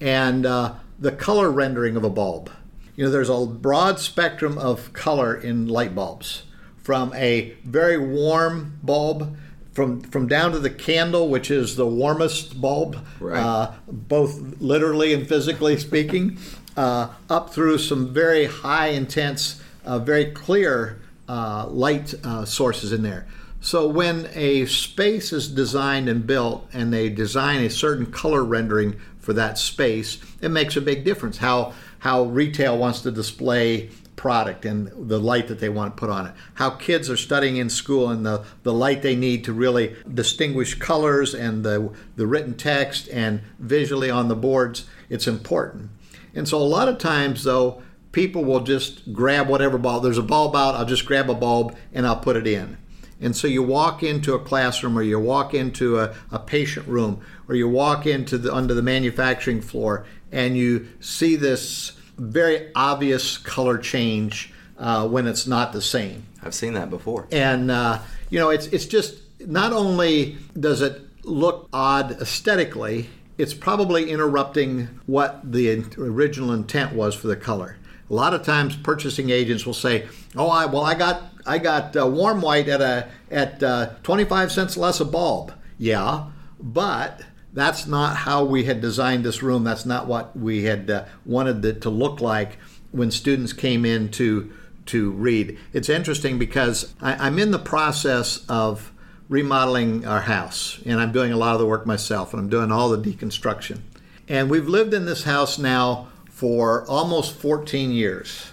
and 0.00 0.44
uh, 0.44 0.74
the 0.98 1.12
color 1.12 1.50
rendering 1.50 1.96
of 1.96 2.04
a 2.04 2.10
bulb. 2.10 2.50
You 2.96 3.04
know, 3.04 3.10
there's 3.10 3.30
a 3.30 3.46
broad 3.46 3.98
spectrum 4.00 4.58
of 4.58 4.92
color 4.92 5.34
in 5.34 5.66
light 5.68 5.94
bulbs, 5.94 6.42
from 6.82 7.12
a 7.14 7.54
very 7.64 7.96
warm 7.98 8.78
bulb. 8.82 9.36
From, 9.72 10.02
from 10.02 10.28
down 10.28 10.52
to 10.52 10.60
the 10.60 10.70
candle, 10.70 11.28
which 11.28 11.50
is 11.50 11.74
the 11.74 11.84
warmest 11.84 12.60
bulb, 12.60 12.96
Right. 13.18 13.42
uh, 13.42 13.72
both 13.88 14.38
literally 14.60 15.12
and 15.12 15.26
physically 15.28 15.76
speaking, 15.78 16.38
uh, 16.76 17.08
up 17.28 17.50
through 17.50 17.78
some 17.78 18.12
very 18.12 18.46
high 18.46 18.88
intense, 18.88 19.62
uh, 19.84 19.98
very 19.98 20.26
clear 20.32 21.00
uh, 21.28 21.66
light 21.68 22.14
uh, 22.24 22.44
sources 22.44 22.92
in 22.92 23.02
there. 23.02 23.26
So 23.60 23.88
when 23.88 24.28
a 24.34 24.66
space 24.66 25.32
is 25.32 25.48
designed 25.48 26.08
and 26.08 26.26
built 26.26 26.68
and 26.72 26.92
they 26.92 27.08
design 27.08 27.64
a 27.64 27.70
certain 27.70 28.06
color 28.06 28.44
rendering 28.44 29.00
for 29.18 29.32
that 29.32 29.56
space, 29.56 30.18
it 30.42 30.50
makes 30.50 30.76
a 30.76 30.82
big 30.82 31.04
difference 31.04 31.38
how 31.38 31.72
how 32.00 32.24
retail 32.24 32.76
wants 32.76 33.00
to 33.00 33.10
display 33.10 33.88
product 34.16 34.64
and 34.66 35.08
the 35.08 35.18
light 35.18 35.48
that 35.48 35.58
they 35.58 35.70
want 35.70 35.96
to 35.96 36.00
put 36.00 36.10
on 36.10 36.26
it. 36.26 36.34
How 36.54 36.70
kids 36.70 37.08
are 37.08 37.16
studying 37.16 37.56
in 37.56 37.70
school 37.70 38.10
and 38.10 38.24
the, 38.24 38.44
the 38.62 38.72
light 38.72 39.02
they 39.02 39.16
need 39.16 39.44
to 39.44 39.52
really 39.52 39.96
distinguish 40.12 40.74
colors 40.74 41.34
and 41.34 41.64
the, 41.64 41.90
the 42.16 42.26
written 42.26 42.54
text 42.54 43.08
and 43.08 43.40
visually 43.58 44.10
on 44.10 44.28
the 44.28 44.36
boards, 44.36 44.86
it's 45.08 45.26
important. 45.26 45.90
And 46.34 46.48
so 46.48 46.58
a 46.58 46.62
lot 46.62 46.88
of 46.88 46.98
times 46.98 47.44
though, 47.44 47.82
people 48.12 48.44
will 48.44 48.60
just 48.60 49.12
grab 49.12 49.48
whatever 49.48 49.76
bulb. 49.76 50.04
There's 50.04 50.18
a 50.18 50.22
bulb 50.22 50.54
out, 50.54 50.74
I'll 50.74 50.86
just 50.86 51.04
grab 51.04 51.28
a 51.28 51.34
bulb 51.34 51.76
and 51.92 52.06
I'll 52.06 52.20
put 52.20 52.36
it 52.36 52.46
in. 52.46 52.78
And 53.20 53.36
so 53.36 53.46
you 53.46 53.62
walk 53.62 54.02
into 54.02 54.34
a 54.34 54.38
classroom 54.38 54.98
or 54.98 55.02
you 55.02 55.18
walk 55.18 55.54
into 55.54 55.98
a, 55.98 56.14
a 56.30 56.38
patient 56.38 56.86
room 56.86 57.24
or 57.48 57.54
you 57.54 57.68
walk 57.68 58.06
into 58.06 58.38
the 58.38 58.54
under 58.54 58.74
the 58.74 58.82
manufacturing 58.82 59.60
floor 59.60 60.06
and 60.32 60.56
you 60.56 60.88
see 61.00 61.36
this 61.36 61.92
very 62.18 62.70
obvious 62.74 63.38
color 63.38 63.78
change 63.78 64.52
uh, 64.78 65.06
when 65.08 65.26
it's 65.26 65.46
not 65.46 65.72
the 65.72 65.80
same. 65.80 66.26
I've 66.42 66.54
seen 66.54 66.74
that 66.74 66.90
before. 66.90 67.26
And 67.32 67.70
uh, 67.70 68.00
you 68.30 68.38
know, 68.38 68.50
it's 68.50 68.66
it's 68.66 68.86
just 68.86 69.16
not 69.40 69.72
only 69.72 70.36
does 70.58 70.82
it 70.82 71.00
look 71.24 71.68
odd 71.72 72.20
aesthetically, 72.20 73.08
it's 73.36 73.54
probably 73.54 74.10
interrupting 74.10 75.00
what 75.06 75.52
the 75.52 75.84
original 75.98 76.52
intent 76.52 76.92
was 76.92 77.14
for 77.14 77.26
the 77.26 77.36
color. 77.36 77.76
A 78.10 78.14
lot 78.14 78.34
of 78.34 78.42
times, 78.42 78.76
purchasing 78.76 79.30
agents 79.30 79.64
will 79.64 79.74
say, 79.74 80.06
"Oh, 80.36 80.48
I 80.48 80.66
well, 80.66 80.84
I 80.84 80.94
got 80.94 81.22
I 81.46 81.58
got 81.58 81.96
uh, 81.96 82.06
warm 82.06 82.42
white 82.42 82.68
at 82.68 82.80
a 82.80 83.08
at 83.30 83.62
uh, 83.62 83.90
25 84.02 84.52
cents 84.52 84.76
less 84.76 85.00
a 85.00 85.04
bulb." 85.04 85.54
Yeah, 85.78 86.26
but 86.60 87.22
that's 87.52 87.86
not 87.86 88.16
how 88.16 88.44
we 88.44 88.64
had 88.64 88.80
designed 88.80 89.24
this 89.24 89.42
room. 89.42 89.64
That's 89.64 89.86
not 89.86 90.06
what 90.06 90.36
we 90.36 90.64
had 90.64 90.90
uh, 90.90 91.04
wanted 91.24 91.64
it 91.64 91.80
to 91.82 91.90
look 91.90 92.20
like 92.20 92.58
when 92.92 93.10
students 93.10 93.52
came 93.52 93.84
in 93.84 94.10
to 94.12 94.52
to 94.86 95.12
read. 95.12 95.58
It's 95.72 95.88
interesting 95.88 96.38
because 96.38 96.94
I, 97.00 97.26
I'm 97.26 97.38
in 97.38 97.52
the 97.52 97.58
process 97.58 98.44
of 98.48 98.92
remodeling 99.28 100.06
our 100.06 100.22
house, 100.22 100.80
and 100.84 101.00
I'm 101.00 101.12
doing 101.12 101.32
a 101.32 101.36
lot 101.36 101.54
of 101.54 101.60
the 101.60 101.66
work 101.66 101.86
myself, 101.86 102.32
and 102.32 102.40
I'm 102.40 102.48
doing 102.48 102.70
all 102.70 102.88
the 102.88 102.98
deconstruction. 102.98 103.80
And 104.28 104.50
we've 104.50 104.68
lived 104.68 104.94
in 104.94 105.06
this 105.06 105.24
house 105.24 105.58
now 105.58 106.08
for 106.30 106.86
almost 106.88 107.36
14 107.36 107.90
years. 107.90 108.50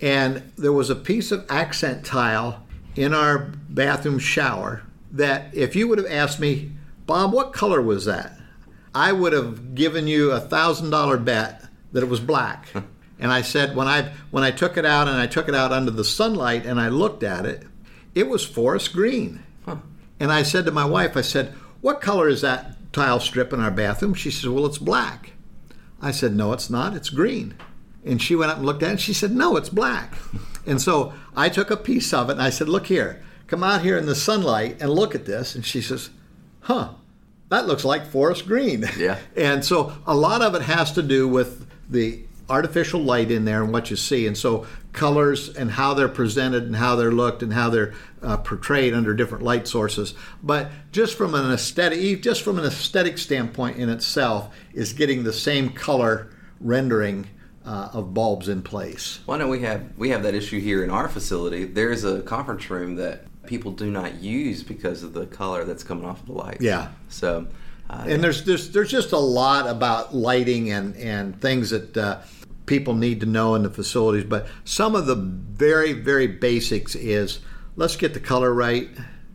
And 0.00 0.52
there 0.56 0.72
was 0.72 0.90
a 0.90 0.96
piece 0.96 1.32
of 1.32 1.46
accent 1.48 2.04
tile 2.04 2.64
in 2.96 3.14
our 3.14 3.38
bathroom 3.68 4.18
shower 4.18 4.82
that 5.12 5.54
if 5.54 5.76
you 5.76 5.88
would 5.88 5.98
have 5.98 6.10
asked 6.10 6.40
me, 6.40 6.72
Bob, 7.06 7.32
what 7.32 7.52
color 7.52 7.80
was 7.80 8.04
that? 8.04 8.38
I 8.94 9.12
would 9.12 9.32
have 9.32 9.74
given 9.74 10.06
you 10.06 10.30
a 10.30 10.40
thousand 10.40 10.90
dollar 10.90 11.16
bet 11.16 11.64
that 11.92 12.02
it 12.02 12.08
was 12.08 12.20
black. 12.20 12.68
and 13.18 13.32
I 13.32 13.42
said 13.42 13.76
when 13.76 13.88
I 13.88 14.12
when 14.30 14.44
I 14.44 14.50
took 14.50 14.76
it 14.76 14.84
out 14.84 15.08
and 15.08 15.16
I 15.16 15.26
took 15.26 15.48
it 15.48 15.54
out 15.54 15.72
under 15.72 15.90
the 15.90 16.04
sunlight 16.04 16.66
and 16.66 16.80
I 16.80 16.88
looked 16.88 17.22
at 17.22 17.46
it, 17.46 17.64
it 18.14 18.28
was 18.28 18.44
forest 18.44 18.92
green. 18.92 19.43
And 20.24 20.32
I 20.32 20.42
said 20.42 20.64
to 20.64 20.72
my 20.72 20.84
wife, 20.84 21.16
I 21.16 21.20
said, 21.20 21.54
"What 21.80 22.00
color 22.00 22.28
is 22.28 22.40
that 22.40 22.92
tile 22.92 23.20
strip 23.20 23.52
in 23.52 23.60
our 23.60 23.70
bathroom?" 23.70 24.14
She 24.14 24.30
says, 24.30 24.48
"Well, 24.48 24.66
it's 24.66 24.78
black." 24.78 25.34
I 26.02 26.10
said, 26.10 26.34
"No, 26.34 26.52
it's 26.52 26.68
not. 26.68 26.96
It's 26.96 27.10
green." 27.10 27.54
And 28.04 28.20
she 28.20 28.36
went 28.36 28.50
up 28.50 28.58
and 28.58 28.66
looked 28.66 28.82
at 28.82 28.88
it 28.88 28.92
and 28.92 29.00
she 29.00 29.14
said, 29.14 29.32
No, 29.32 29.56
it's 29.56 29.70
black. 29.70 30.14
And 30.66 30.80
so 30.80 31.14
I 31.34 31.48
took 31.48 31.70
a 31.70 31.76
piece 31.76 32.12
of 32.12 32.28
it 32.28 32.32
and 32.32 32.42
I 32.42 32.50
said, 32.50 32.68
Look 32.68 32.86
here, 32.86 33.22
come 33.46 33.64
out 33.64 33.82
here 33.82 33.96
in 33.96 34.06
the 34.06 34.14
sunlight 34.14 34.76
and 34.80 34.90
look 34.90 35.14
at 35.14 35.24
this. 35.24 35.54
And 35.54 35.64
she 35.64 35.80
says, 35.80 36.10
Huh, 36.60 36.90
that 37.48 37.66
looks 37.66 37.84
like 37.84 38.06
forest 38.06 38.46
green. 38.46 38.84
Yeah. 38.98 39.18
And 39.36 39.64
so 39.64 39.92
a 40.06 40.14
lot 40.14 40.42
of 40.42 40.54
it 40.54 40.62
has 40.62 40.92
to 40.92 41.02
do 41.02 41.26
with 41.26 41.66
the 41.88 42.24
artificial 42.48 43.00
light 43.00 43.30
in 43.30 43.46
there 43.46 43.62
and 43.62 43.72
what 43.72 43.90
you 43.90 43.96
see. 43.96 44.26
And 44.26 44.36
so 44.36 44.66
colors 44.94 45.54
and 45.54 45.72
how 45.72 45.92
they're 45.92 46.08
presented 46.08 46.62
and 46.62 46.76
how 46.76 46.96
they're 46.96 47.12
looked 47.12 47.42
and 47.42 47.52
how 47.52 47.68
they're 47.68 47.92
uh, 48.22 48.38
portrayed 48.38 48.94
under 48.94 49.12
different 49.12 49.44
light 49.44 49.68
sources. 49.68 50.14
But 50.42 50.70
just 50.92 51.16
from 51.16 51.34
an 51.34 51.50
aesthetic, 51.52 52.22
just 52.22 52.42
from 52.42 52.58
an 52.58 52.64
aesthetic 52.64 53.18
standpoint 53.18 53.76
in 53.76 53.90
itself, 53.90 54.54
is 54.72 54.92
getting 54.92 55.24
the 55.24 55.32
same 55.32 55.70
color 55.70 56.30
rendering 56.60 57.26
uh, 57.66 57.90
of 57.92 58.14
bulbs 58.14 58.48
in 58.48 58.62
place. 58.62 59.20
Well, 59.26 59.36
I 59.36 59.38
know 59.38 59.48
we 59.48 59.60
have 59.60 59.82
we 59.96 60.10
have 60.10 60.22
that 60.22 60.34
issue 60.34 60.60
here 60.60 60.84
in 60.84 60.90
our 60.90 61.08
facility. 61.08 61.64
There 61.64 61.90
is 61.90 62.04
a 62.04 62.22
conference 62.22 62.70
room 62.70 62.96
that 62.96 63.24
people 63.46 63.72
do 63.72 63.90
not 63.90 64.22
use 64.22 64.62
because 64.62 65.02
of 65.02 65.12
the 65.12 65.26
color 65.26 65.64
that's 65.64 65.82
coming 65.82 66.04
off 66.04 66.20
of 66.20 66.26
the 66.26 66.32
lights. 66.32 66.62
Yeah. 66.62 66.88
So, 67.08 67.46
uh, 67.90 68.04
and 68.06 68.22
there's, 68.22 68.44
there's 68.44 68.70
there's 68.70 68.90
just 68.90 69.12
a 69.12 69.18
lot 69.18 69.68
about 69.68 70.14
lighting 70.14 70.70
and 70.70 70.96
and 70.96 71.40
things 71.40 71.70
that 71.70 71.96
uh, 71.96 72.20
people 72.66 72.94
need 72.94 73.20
to 73.20 73.26
know 73.26 73.54
in 73.54 73.62
the 73.62 73.70
facilities. 73.70 74.24
But 74.24 74.46
some 74.64 74.94
of 74.94 75.06
the 75.06 75.16
very 75.16 75.92
very 75.92 76.26
basics 76.26 76.94
is 76.94 77.40
let's 77.76 77.96
get 77.96 78.14
the 78.14 78.20
color 78.20 78.52
right. 78.52 78.88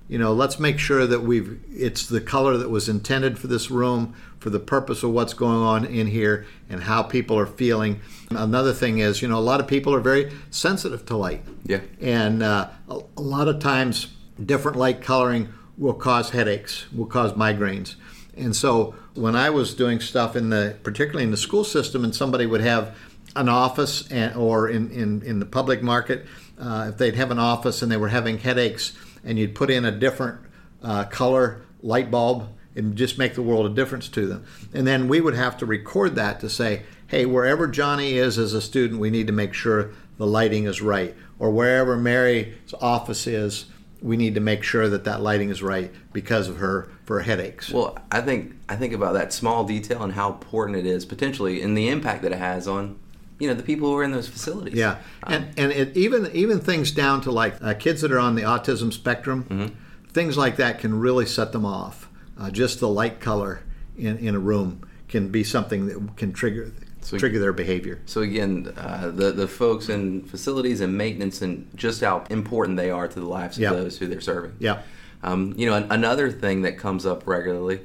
You 0.07 0.17
know, 0.17 0.33
let's 0.33 0.59
make 0.59 0.79
sure 0.79 1.05
that 1.05 1.21
we've 1.21 1.59
it's 1.69 2.07
the 2.07 2.21
color 2.21 2.57
that 2.57 2.69
was 2.69 2.89
intended 2.89 3.37
for 3.37 3.47
this 3.47 3.69
room 3.69 4.15
for 4.39 4.49
the 4.49 4.59
purpose 4.59 5.03
of 5.03 5.11
what's 5.11 5.33
going 5.33 5.61
on 5.61 5.85
in 5.85 6.07
here 6.07 6.45
and 6.69 6.83
how 6.83 7.03
people 7.03 7.37
are 7.37 7.45
feeling. 7.45 7.99
Another 8.31 8.73
thing 8.73 8.99
is, 8.99 9.21
you 9.21 9.27
know, 9.27 9.37
a 9.37 9.41
lot 9.41 9.59
of 9.59 9.67
people 9.67 9.93
are 9.93 9.99
very 9.99 10.31
sensitive 10.49 11.05
to 11.07 11.17
light. 11.17 11.43
Yeah. 11.65 11.81
And 11.99 12.41
uh, 12.41 12.69
a, 12.89 12.99
a 13.17 13.21
lot 13.21 13.47
of 13.47 13.59
times, 13.59 14.07
different 14.43 14.77
light 14.77 15.01
coloring 15.01 15.53
will 15.77 15.93
cause 15.93 16.29
headaches, 16.31 16.91
will 16.91 17.05
cause 17.05 17.33
migraines. 17.33 17.95
And 18.37 18.55
so 18.55 18.95
when 19.15 19.35
I 19.35 19.49
was 19.49 19.73
doing 19.73 19.99
stuff 19.99 20.35
in 20.35 20.49
the, 20.49 20.77
particularly 20.83 21.25
in 21.25 21.31
the 21.31 21.37
school 21.37 21.65
system, 21.65 22.03
and 22.03 22.15
somebody 22.15 22.45
would 22.45 22.61
have 22.61 22.97
an 23.39 23.49
office 23.49 24.07
and, 24.11 24.35
or 24.35 24.69
in, 24.69 24.91
in, 24.91 25.21
in 25.23 25.39
the 25.39 25.45
public 25.45 25.81
market, 25.81 26.25
uh, 26.59 26.87
if 26.89 26.97
they'd 26.97 27.15
have 27.15 27.31
an 27.31 27.39
office 27.39 27.81
and 27.81 27.91
they 27.91 27.97
were 27.97 28.09
having 28.09 28.37
headaches, 28.37 28.93
and 29.23 29.39
you'd 29.39 29.55
put 29.55 29.69
in 29.69 29.85
a 29.85 29.91
different 29.91 30.39
uh, 30.83 31.05
color 31.05 31.61
light 31.81 32.11
bulb, 32.11 32.49
and 32.75 32.95
just 32.95 33.17
make 33.17 33.33
the 33.33 33.41
world 33.41 33.65
a 33.65 33.69
difference 33.69 34.07
to 34.07 34.27
them. 34.27 34.45
And 34.73 34.85
then 34.85 35.07
we 35.07 35.19
would 35.19 35.33
have 35.35 35.57
to 35.57 35.65
record 35.65 36.15
that 36.15 36.39
to 36.41 36.49
say, 36.49 36.83
hey, 37.07 37.25
wherever 37.25 37.67
Johnny 37.67 38.13
is 38.13 38.37
as 38.37 38.53
a 38.53 38.61
student, 38.61 38.99
we 38.99 39.09
need 39.09 39.27
to 39.27 39.33
make 39.33 39.53
sure 39.53 39.91
the 40.17 40.27
lighting 40.27 40.65
is 40.65 40.81
right. 40.81 41.15
Or 41.39 41.49
wherever 41.51 41.97
Mary's 41.97 42.73
office 42.79 43.25
is, 43.27 43.65
we 44.01 44.15
need 44.15 44.35
to 44.35 44.41
make 44.41 44.63
sure 44.63 44.87
that 44.87 45.03
that 45.05 45.21
lighting 45.21 45.49
is 45.49 45.61
right 45.61 45.91
because 46.13 46.47
of 46.47 46.57
her 46.57 46.89
for 47.03 47.21
headaches. 47.21 47.71
Well, 47.71 47.97
I 48.11 48.21
think 48.21 48.53
I 48.69 48.75
think 48.75 48.93
about 48.93 49.13
that 49.13 49.33
small 49.33 49.65
detail 49.65 50.03
and 50.03 50.13
how 50.13 50.31
important 50.31 50.77
it 50.77 50.85
is 50.85 51.05
potentially, 51.05 51.61
and 51.61 51.77
the 51.77 51.89
impact 51.89 52.21
that 52.21 52.31
it 52.31 52.37
has 52.37 52.67
on 52.67 52.99
you 53.39 53.47
know 53.47 53.53
the 53.53 53.63
people 53.63 53.89
who 53.89 53.97
are 53.97 54.03
in 54.03 54.11
those 54.11 54.27
facilities. 54.27 54.73
Yeah, 54.73 54.97
um, 55.23 55.33
and 55.33 55.49
and 55.57 55.71
it, 55.71 55.97
even 55.97 56.29
even 56.33 56.59
things 56.59 56.91
down 56.91 57.21
to 57.21 57.31
like 57.31 57.55
uh, 57.61 57.73
kids 57.73 58.01
that 58.01 58.11
are 58.11 58.19
on 58.19 58.35
the 58.35 58.43
autism 58.43 58.93
spectrum, 58.93 59.45
mm-hmm. 59.45 59.75
things 60.11 60.37
like 60.37 60.57
that 60.57 60.79
can 60.79 60.99
really 60.99 61.25
set 61.25 61.51
them 61.51 61.65
off. 61.65 62.09
Uh, 62.37 62.49
just 62.49 62.79
the 62.79 62.87
light 62.87 63.19
color 63.19 63.63
in, 63.97 64.17
in 64.17 64.35
a 64.35 64.39
room 64.39 64.87
can 65.07 65.29
be 65.29 65.43
something 65.43 65.87
that 65.87 66.17
can 66.17 66.31
trigger 66.31 66.71
so, 67.01 67.17
trigger 67.17 67.39
their 67.39 67.53
behavior. 67.53 68.01
So 68.05 68.21
again, 68.21 68.73
uh, 68.77 69.11
the 69.13 69.31
the 69.31 69.47
folks 69.47 69.89
in 69.89 70.23
facilities 70.23 70.81
and 70.81 70.97
maintenance 70.97 71.41
and 71.41 71.69
just 71.75 72.01
how 72.01 72.25
important 72.29 72.77
they 72.77 72.91
are 72.91 73.07
to 73.07 73.19
the 73.19 73.25
lives 73.25 73.57
of 73.57 73.63
yep. 73.63 73.73
those 73.73 73.97
who 73.97 74.07
they're 74.07 74.21
serving. 74.21 74.55
Yeah. 74.59 74.81
Um, 75.23 75.53
you 75.57 75.65
know, 75.65 75.75
an, 75.75 75.87
another 75.89 76.31
thing 76.31 76.61
that 76.61 76.77
comes 76.77 77.05
up 77.05 77.27
regularly, 77.27 77.81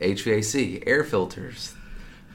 HVAC, 0.00 0.82
air 0.86 1.04
filters. 1.04 1.74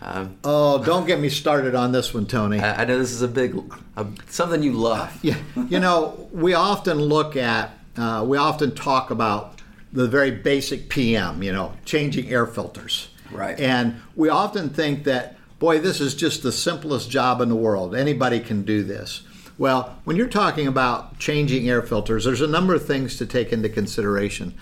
Um, 0.01 0.37
oh, 0.43 0.83
don't 0.83 1.07
get 1.07 1.19
me 1.19 1.29
started 1.29 1.75
on 1.75 1.91
this 1.91 2.13
one, 2.13 2.27
Tony. 2.27 2.59
I, 2.59 2.81
I 2.81 2.85
know 2.85 2.97
this 2.99 3.11
is 3.11 3.21
a 3.21 3.27
big 3.27 3.57
uh, 3.95 4.05
something 4.27 4.61
you 4.61 4.73
love. 4.73 5.17
Yeah, 5.23 5.37
you 5.69 5.79
know, 5.79 6.29
we 6.31 6.53
often 6.53 6.99
look 6.99 7.35
at, 7.35 7.71
uh, 7.97 8.23
we 8.27 8.37
often 8.37 8.75
talk 8.75 9.09
about 9.09 9.61
the 9.91 10.07
very 10.07 10.31
basic 10.31 10.89
PM. 10.89 11.41
You 11.41 11.51
know, 11.51 11.73
changing 11.85 12.29
air 12.29 12.45
filters. 12.45 13.09
Right. 13.31 13.59
And 13.59 13.99
we 14.15 14.29
often 14.29 14.69
think 14.69 15.03
that 15.03 15.37
boy, 15.59 15.79
this 15.79 15.99
is 15.99 16.15
just 16.15 16.43
the 16.43 16.51
simplest 16.51 17.09
job 17.09 17.41
in 17.41 17.49
the 17.49 17.55
world. 17.55 17.95
Anybody 17.95 18.39
can 18.39 18.63
do 18.63 18.83
this. 18.83 19.23
Well, 19.57 19.97
when 20.03 20.17
you're 20.17 20.27
talking 20.27 20.67
about 20.67 21.17
changing 21.17 21.67
air 21.67 21.81
filters, 21.81 22.25
there's 22.25 22.41
a 22.41 22.47
number 22.47 22.75
of 22.75 22.85
things 22.85 23.17
to 23.17 23.25
take 23.25 23.51
into 23.51 23.69
consideration. 23.69 24.53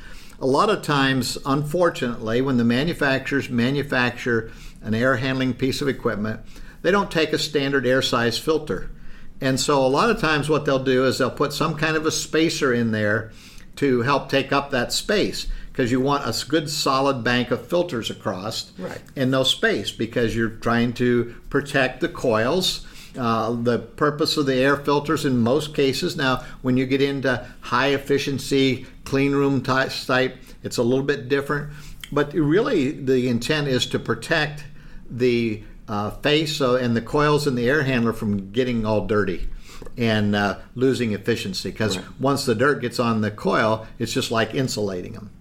A 0.46 0.56
lot 0.56 0.70
of 0.70 0.84
times, 0.84 1.40
unfortunately, 1.44 2.40
when 2.40 2.58
the 2.58 2.64
manufacturers 2.64 3.50
manufacture 3.50 4.52
an 4.84 4.94
air 4.94 5.16
handling 5.16 5.56
piece 5.56 5.82
of 5.82 5.88
equipment, 5.88 6.40
they 6.84 6.92
don't 6.92 7.10
take 7.10 7.34
a 7.34 7.40
standard 7.40 7.84
air 7.88 8.04
size 8.04 8.38
filter. 8.38 8.92
And 9.42 9.60
so, 9.60 9.84
a 9.84 9.88
lot 9.88 10.12
of 10.12 10.22
times, 10.22 10.48
what 10.48 10.64
they'll 10.64 10.78
do 10.84 11.04
is 11.08 11.18
they'll 11.18 11.32
put 11.32 11.52
some 11.52 11.74
kind 11.74 11.98
of 11.98 12.06
a 12.06 12.12
spacer 12.12 12.72
in 12.72 12.92
there 12.92 13.32
to 13.78 14.04
help 14.04 14.30
take 14.30 14.52
up 14.52 14.70
that 14.70 14.94
space 14.94 15.48
because 15.72 15.92
you 15.92 16.00
want 16.00 16.28
a 16.28 16.46
good 16.48 16.70
solid 16.70 17.24
bank 17.24 17.50
of 17.50 17.66
filters 17.66 18.12
across 18.12 18.72
right. 18.78 19.02
and 19.16 19.32
no 19.32 19.42
space 19.42 19.90
because 19.90 20.36
you're 20.36 20.50
trying 20.50 20.94
to 20.94 21.34
protect 21.50 22.02
the 22.02 22.08
coils. 22.08 22.86
Uh, 23.18 23.52
the 23.52 23.80
purpose 23.80 24.38
of 24.38 24.46
the 24.46 24.56
air 24.56 24.76
filters 24.76 25.26
in 25.26 25.38
most 25.38 25.74
cases 25.74 26.16
now 26.16 26.44
when 26.62 26.76
you 26.76 26.86
get 26.86 27.02
into 27.02 27.46
high 27.62 27.90
efficiency 27.90 28.86
clean 29.04 29.32
room 29.32 29.62
type, 29.62 29.92
type 30.06 30.36
it's 30.64 30.78
a 30.78 30.84
little 30.84 31.06
bit 31.06 31.30
different 31.30 31.72
but 32.12 32.34
really 32.34 32.92
the 32.92 33.28
intent 33.30 33.68
is 33.68 33.86
to 33.86 33.98
protect 33.98 34.66
the 35.10 35.64
uh, 35.88 36.10
face 36.12 36.60
and 36.60 36.96
the 36.96 37.02
coils 37.02 37.48
in 37.48 37.56
the 37.56 37.70
air 37.70 37.84
handler 37.84 38.12
from 38.12 38.52
getting 38.52 38.86
all 38.86 39.06
dirty 39.06 39.48
and 39.98 40.36
uh, 40.36 40.58
losing 40.74 41.14
efficiency 41.14 41.72
because 41.72 41.98
right. 41.98 42.20
once 42.20 42.46
the 42.46 42.56
dirt 42.56 42.82
gets 42.82 43.00
on 43.00 43.22
the 43.22 43.32
coil 43.32 43.88
it's 43.98 44.12
just 44.12 44.30
like 44.30 44.54
insulating 44.54 45.14
them 45.14 45.32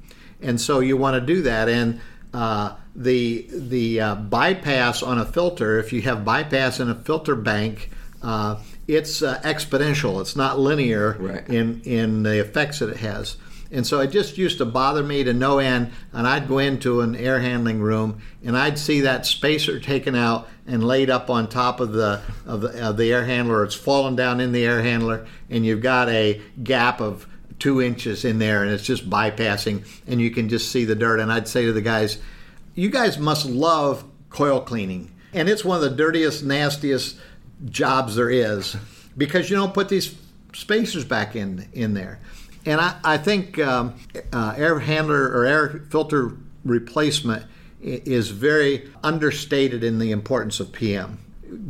and 0.44 0.60
so 0.60 0.80
you 0.80 0.96
want 0.96 1.14
to 1.14 1.20
do 1.20 1.42
that. 1.42 1.68
And 1.68 2.00
uh, 2.34 2.76
the 2.94 3.46
the 3.50 4.00
uh, 4.00 4.14
bypass 4.16 5.02
on 5.02 5.18
a 5.18 5.24
filter, 5.24 5.78
if 5.78 5.92
you 5.92 6.02
have 6.02 6.24
bypass 6.24 6.80
in 6.80 6.90
a 6.90 6.94
filter 6.94 7.34
bank, 7.34 7.90
uh, 8.22 8.60
it's 8.86 9.22
uh, 9.22 9.40
exponential. 9.42 10.20
It's 10.20 10.36
not 10.36 10.58
linear 10.58 11.16
right. 11.18 11.48
in 11.48 11.80
in 11.82 12.24
the 12.24 12.40
effects 12.40 12.80
that 12.80 12.90
it 12.90 12.98
has. 12.98 13.36
And 13.70 13.84
so 13.84 14.00
it 14.00 14.08
just 14.08 14.38
used 14.38 14.58
to 14.58 14.64
bother 14.64 15.02
me 15.02 15.24
to 15.24 15.32
no 15.32 15.58
end. 15.58 15.90
And 16.12 16.28
I'd 16.28 16.46
go 16.46 16.58
into 16.58 17.00
an 17.00 17.16
air 17.16 17.40
handling 17.40 17.80
room 17.80 18.20
and 18.44 18.56
I'd 18.56 18.78
see 18.78 19.00
that 19.00 19.26
spacer 19.26 19.80
taken 19.80 20.14
out 20.14 20.48
and 20.64 20.84
laid 20.84 21.10
up 21.10 21.28
on 21.28 21.48
top 21.48 21.80
of 21.80 21.92
the 21.92 22.20
of 22.46 22.60
the, 22.60 22.88
of 22.88 22.96
the 22.96 23.12
air 23.12 23.24
handler. 23.24 23.64
It's 23.64 23.74
fallen 23.74 24.16
down 24.16 24.40
in 24.40 24.52
the 24.52 24.64
air 24.64 24.82
handler, 24.82 25.26
and 25.50 25.64
you've 25.64 25.82
got 25.82 26.08
a 26.08 26.40
gap 26.62 27.00
of 27.00 27.26
two 27.58 27.80
inches 27.80 28.24
in 28.24 28.38
there 28.38 28.62
and 28.62 28.70
it's 28.72 28.84
just 28.84 29.08
bypassing 29.08 29.86
and 30.06 30.20
you 30.20 30.30
can 30.30 30.48
just 30.48 30.70
see 30.70 30.84
the 30.84 30.94
dirt. 30.94 31.20
And 31.20 31.32
I'd 31.32 31.48
say 31.48 31.64
to 31.66 31.72
the 31.72 31.80
guys, 31.80 32.18
you 32.74 32.90
guys 32.90 33.18
must 33.18 33.46
love 33.46 34.04
coil 34.30 34.60
cleaning. 34.60 35.10
And 35.32 35.48
it's 35.48 35.64
one 35.64 35.76
of 35.76 35.82
the 35.82 35.96
dirtiest, 35.96 36.44
nastiest 36.44 37.16
jobs 37.66 38.16
there 38.16 38.30
is 38.30 38.76
because 39.16 39.50
you 39.50 39.56
don't 39.56 39.74
put 39.74 39.88
these 39.88 40.14
spacers 40.52 41.04
back 41.04 41.36
in 41.36 41.68
in 41.72 41.94
there. 41.94 42.20
And 42.66 42.80
I, 42.80 42.96
I 43.04 43.18
think 43.18 43.58
um, 43.58 43.94
uh, 44.32 44.54
air 44.56 44.78
handler 44.78 45.24
or 45.24 45.44
air 45.44 45.84
filter 45.90 46.36
replacement 46.64 47.44
is 47.80 48.30
very 48.30 48.90
understated 49.02 49.84
in 49.84 49.98
the 49.98 50.10
importance 50.10 50.60
of 50.60 50.72
PM. 50.72 51.18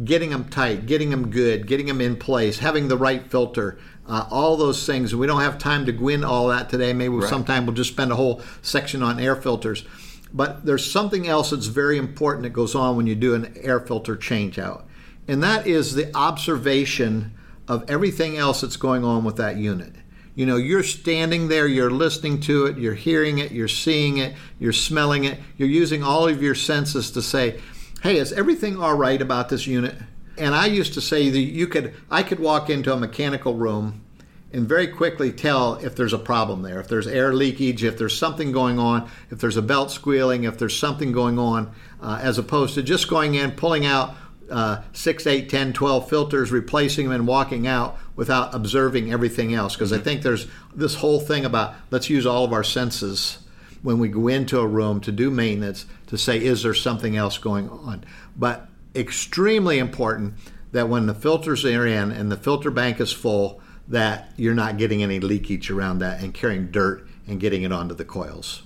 Getting 0.05 0.31
them 0.31 0.49
tight, 0.49 0.87
getting 0.87 1.11
them 1.11 1.31
good, 1.31 1.67
getting 1.67 1.87
them 1.87 2.01
in 2.01 2.17
place, 2.17 2.59
having 2.59 2.89
the 2.89 2.97
right 2.97 3.29
filter, 3.29 3.79
uh, 4.07 4.27
all 4.31 4.57
those 4.57 4.87
things. 4.87 5.13
And 5.13 5.21
we 5.21 5.27
don't 5.27 5.41
have 5.41 5.59
time 5.59 5.87
to 5.87 5.93
go 5.93 6.09
into 6.09 6.27
all 6.27 6.49
that 6.49 6.69
today. 6.69 6.93
Maybe 6.93 7.15
right. 7.15 7.29
sometime 7.29 7.67
we'll 7.67 7.75
just 7.75 7.93
spend 7.93 8.13
a 8.13 8.17
whole 8.17 8.43
section 8.63 9.03
on 9.03 9.19
air 9.19 9.37
filters. 9.37 9.85
But 10.33 10.67
there's 10.67 10.91
something 10.91 11.29
else 11.29 11.51
that's 11.51 11.67
very 11.67 11.97
important 11.97 12.43
that 12.43 12.51
goes 12.51 12.75
on 12.75 12.97
when 12.97 13.07
you 13.07 13.15
do 13.15 13.35
an 13.35 13.57
air 13.57 13.79
filter 13.79 14.17
change 14.17 14.59
out, 14.59 14.85
and 15.29 15.41
that 15.45 15.65
is 15.67 15.95
the 15.95 16.15
observation 16.15 17.33
of 17.69 17.89
everything 17.89 18.37
else 18.37 18.61
that's 18.61 18.77
going 18.77 19.05
on 19.05 19.23
with 19.23 19.37
that 19.37 19.57
unit. 19.57 19.93
You 20.35 20.45
know, 20.47 20.57
you're 20.57 20.83
standing 20.83 21.47
there, 21.47 21.69
you're 21.69 21.91
listening 21.91 22.41
to 22.41 22.67
it, 22.67 22.79
you're 22.79 22.95
hearing 22.95 23.39
it, 23.39 23.53
you're 23.53 23.69
seeing 23.69 24.19
it, 24.19 24.35
you're 24.59 24.73
smelling 24.73 25.23
it, 25.23 25.39
you're 25.57 25.69
using 25.69 26.03
all 26.03 26.27
of 26.27 26.43
your 26.43 26.57
senses 26.57 27.13
to 27.13 27.23
say, 27.23 27.61
hey, 28.03 28.17
is 28.17 28.33
everything 28.33 28.77
all 28.77 28.95
right 28.97 29.23
about 29.23 29.49
this 29.49 29.69
unit? 29.69 29.95
And 30.37 30.55
I 30.55 30.67
used 30.67 30.95
to 30.95 31.01
say 31.01 31.31
that 31.31 31.39
you 31.39 31.67
could, 31.67 31.95
I 32.11 32.23
could 32.23 32.41
walk 32.41 32.71
into 32.71 32.93
a 32.93 32.97
mechanical 32.97 33.55
room 33.55 34.05
and 34.53 34.69
very 34.69 34.87
quickly 34.87 35.33
tell 35.33 35.75
if 35.77 35.97
there's 35.97 36.13
a 36.13 36.19
problem 36.19 36.63
there, 36.63 36.81
if 36.81 36.89
there's 36.89 37.09
air 37.09 37.33
leakage, 37.33 37.83
if 37.83 37.99
there's 37.99 38.17
something 38.17 38.53
going 38.53 38.79
on, 38.79 39.11
if 39.31 39.39
there's 39.39 39.57
a 39.57 39.63
belt 39.63 39.91
squealing, 39.91 40.45
if 40.45 40.59
there's 40.59 40.79
something 40.79 41.11
going 41.11 41.39
on, 41.39 41.73
uh, 42.01 42.21
as 42.23 42.39
opposed 42.39 42.75
to 42.75 42.83
just 42.83 43.09
going 43.09 43.35
in, 43.35 43.51
pulling 43.53 43.85
out 43.85 44.15
uh, 44.51 44.83
6, 44.93 45.27
8, 45.27 45.49
10, 45.49 45.73
12 45.73 46.09
filters, 46.09 46.53
replacing 46.53 47.07
them, 47.07 47.15
and 47.15 47.27
walking 47.27 47.67
out 47.67 47.99
without 48.15 48.55
observing 48.55 49.13
everything 49.13 49.55
else. 49.55 49.75
Because 49.75 49.93
I 49.93 49.99
think 49.99 50.23
there's 50.23 50.47
this 50.75 50.97
whole 50.97 51.19
thing 51.19 51.45
about 51.45 51.75
let's 51.91 52.09
use 52.09 52.27
all 52.27 52.45
of 52.45 52.53
our 52.53 52.65
senses 52.65 53.39
when 53.83 53.99
we 53.99 54.09
go 54.09 54.29
into 54.29 54.61
a 54.61 54.67
room 54.67 55.01
to 55.01 55.13
do 55.13 55.31
maintenance 55.31 55.87
to 56.07 56.17
say, 56.17 56.43
is 56.43 56.63
there 56.63 56.75
something 56.75 57.17
else 57.17 57.39
going 57.39 57.69
on? 57.69 58.05
But 58.37 58.69
extremely 58.95 59.79
important 59.79 60.35
that 60.73 60.89
when 60.89 61.07
the 61.07 61.15
filters 61.15 61.65
are 61.65 61.87
in 61.87 62.11
and 62.11 62.31
the 62.31 62.37
filter 62.37 62.71
bank 62.71 63.01
is 63.01 63.13
full, 63.13 63.61
that 63.89 64.33
you're 64.37 64.55
not 64.55 64.77
getting 64.77 65.03
any 65.03 65.21
leakage 65.21 65.71
around 65.71 65.99
that 65.99 66.23
and 66.23 66.35
carrying 66.35 66.71
dirt 66.71 67.07
and 67.27 67.39
getting 67.41 67.63
it 67.63 67.73
onto 67.73 67.95
the 67.95 68.05
coils. 68.05 68.63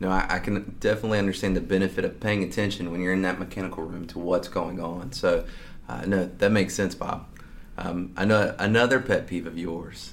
No, 0.00 0.10
I, 0.10 0.26
I, 0.28 0.38
can 0.40 0.76
definitely 0.80 1.18
understand 1.18 1.56
the 1.56 1.60
benefit 1.60 2.04
of 2.04 2.20
paying 2.20 2.42
attention 2.42 2.92
when 2.92 3.00
you're 3.00 3.14
in 3.14 3.22
that 3.22 3.38
mechanical 3.38 3.84
room 3.84 4.06
to 4.08 4.18
what's 4.18 4.48
going 4.48 4.78
on. 4.78 5.12
So, 5.12 5.46
uh, 5.88 6.04
no, 6.06 6.26
that 6.26 6.52
makes 6.52 6.74
sense, 6.74 6.94
Bob. 6.94 7.26
Um, 7.78 8.12
I 8.16 8.24
know 8.26 8.54
another 8.58 9.00
pet 9.00 9.26
peeve 9.26 9.46
of 9.46 9.56
yours. 9.58 10.12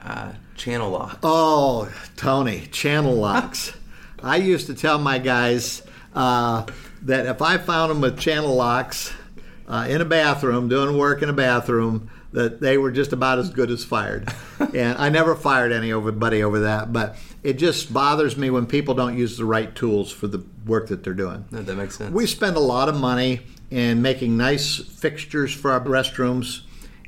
uh, 0.00 0.32
channel 0.54 0.90
locks. 0.90 1.16
Oh, 1.22 1.92
Tony, 2.16 2.66
channel 2.70 3.14
locks. 3.14 3.72
I 4.22 4.36
used 4.36 4.66
to 4.68 4.74
tell 4.74 4.98
my 4.98 5.18
guys 5.18 5.82
uh, 6.14 6.66
that 7.04 7.26
if 7.26 7.42
I 7.42 7.58
found 7.58 7.90
them 7.90 8.00
with 8.00 8.18
channel 8.18 8.54
locks 8.54 9.12
uh, 9.68 9.86
in 9.88 10.00
a 10.00 10.04
bathroom, 10.04 10.68
doing 10.68 10.98
work 10.98 11.22
in 11.22 11.28
a 11.28 11.34
bathroom, 11.34 12.10
that 12.32 12.60
they 12.60 12.76
were 12.76 12.90
just 12.90 13.12
about 13.12 13.38
as 13.38 13.48
good 13.48 13.70
as 13.70 13.84
fired. 13.84 14.28
and 14.74 14.98
I 14.98 15.08
never 15.08 15.36
fired 15.36 15.70
anybody 15.70 16.42
over 16.42 16.60
that, 16.60 16.92
but 16.92 17.16
it 17.44 17.54
just 17.54 17.92
bothers 17.92 18.36
me 18.36 18.50
when 18.50 18.66
people 18.66 18.94
don't 18.94 19.16
use 19.16 19.38
the 19.38 19.44
right 19.44 19.72
tools 19.74 20.10
for 20.10 20.26
the 20.26 20.44
work 20.66 20.88
that 20.88 21.04
they're 21.04 21.14
doing. 21.14 21.44
No, 21.52 21.62
that 21.62 21.76
makes 21.76 21.96
sense. 21.96 22.12
We 22.12 22.26
spend 22.26 22.56
a 22.56 22.60
lot 22.60 22.88
of 22.88 22.96
money 22.96 23.40
in 23.70 24.02
making 24.02 24.36
nice 24.36 24.78
fixtures 24.78 25.54
for 25.54 25.70
our 25.70 25.80
restrooms, 25.80 26.62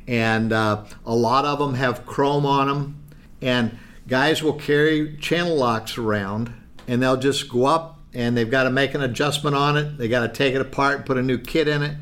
and 0.06 0.52
uh, 0.52 0.84
a 1.04 1.14
lot 1.14 1.44
of 1.44 1.58
them 1.58 1.74
have 1.74 2.06
chrome 2.06 2.46
on 2.46 2.68
them. 2.68 3.02
And 3.42 3.78
guys 4.06 4.42
will 4.42 4.54
carry 4.54 5.16
channel 5.16 5.56
locks 5.56 5.98
around, 5.98 6.52
and 6.86 7.02
they'll 7.02 7.16
just 7.16 7.48
go 7.48 7.64
up 7.64 7.95
and 8.16 8.36
they've 8.36 8.50
got 8.50 8.64
to 8.64 8.70
make 8.70 8.94
an 8.94 9.02
adjustment 9.02 9.54
on 9.54 9.76
it. 9.76 9.98
They 9.98 10.08
got 10.08 10.22
to 10.22 10.28
take 10.28 10.54
it 10.54 10.60
apart, 10.60 11.06
put 11.06 11.18
a 11.18 11.22
new 11.22 11.38
kit 11.38 11.68
in 11.68 11.82
it, 11.82 11.96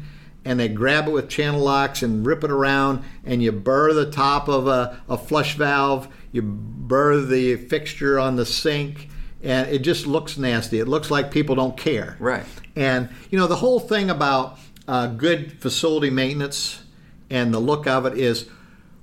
and 0.45 0.59
they 0.59 0.69
grab 0.69 1.09
it 1.09 1.11
with 1.11 1.29
channel 1.29 1.61
locks 1.61 2.03
and 2.03 2.25
rip 2.25 2.45
it 2.45 2.51
around, 2.51 3.05
and 3.25 3.43
you 3.43 3.53
burr 3.53 3.93
the 3.93 4.11
top 4.11 4.49
of 4.49 4.67
a, 4.67 5.03
a 5.09 5.19
flush 5.19 5.57
valve 5.57 6.09
you 6.35 6.43
burr 6.43 7.21
the 7.21 7.55
fixture 7.55 8.19
on 8.19 8.35
the 8.35 8.45
sink 8.45 9.09
and 9.41 9.71
it 9.71 9.83
just 9.83 10.05
looks 10.05 10.37
nasty. 10.37 10.81
It 10.81 10.89
looks 10.89 11.09
like 11.09 11.31
people 11.31 11.55
don't 11.55 11.77
care. 11.77 12.17
Right. 12.19 12.45
And 12.75 13.09
you 13.31 13.39
know 13.39 13.47
the 13.47 13.55
whole 13.55 13.79
thing 13.79 14.11
about 14.11 14.59
uh, 14.89 15.07
good 15.07 15.61
facility 15.61 16.11
maintenance 16.11 16.83
and 17.31 17.55
the 17.55 17.61
look 17.61 17.87
of 17.87 18.05
it 18.05 18.19
is 18.19 18.49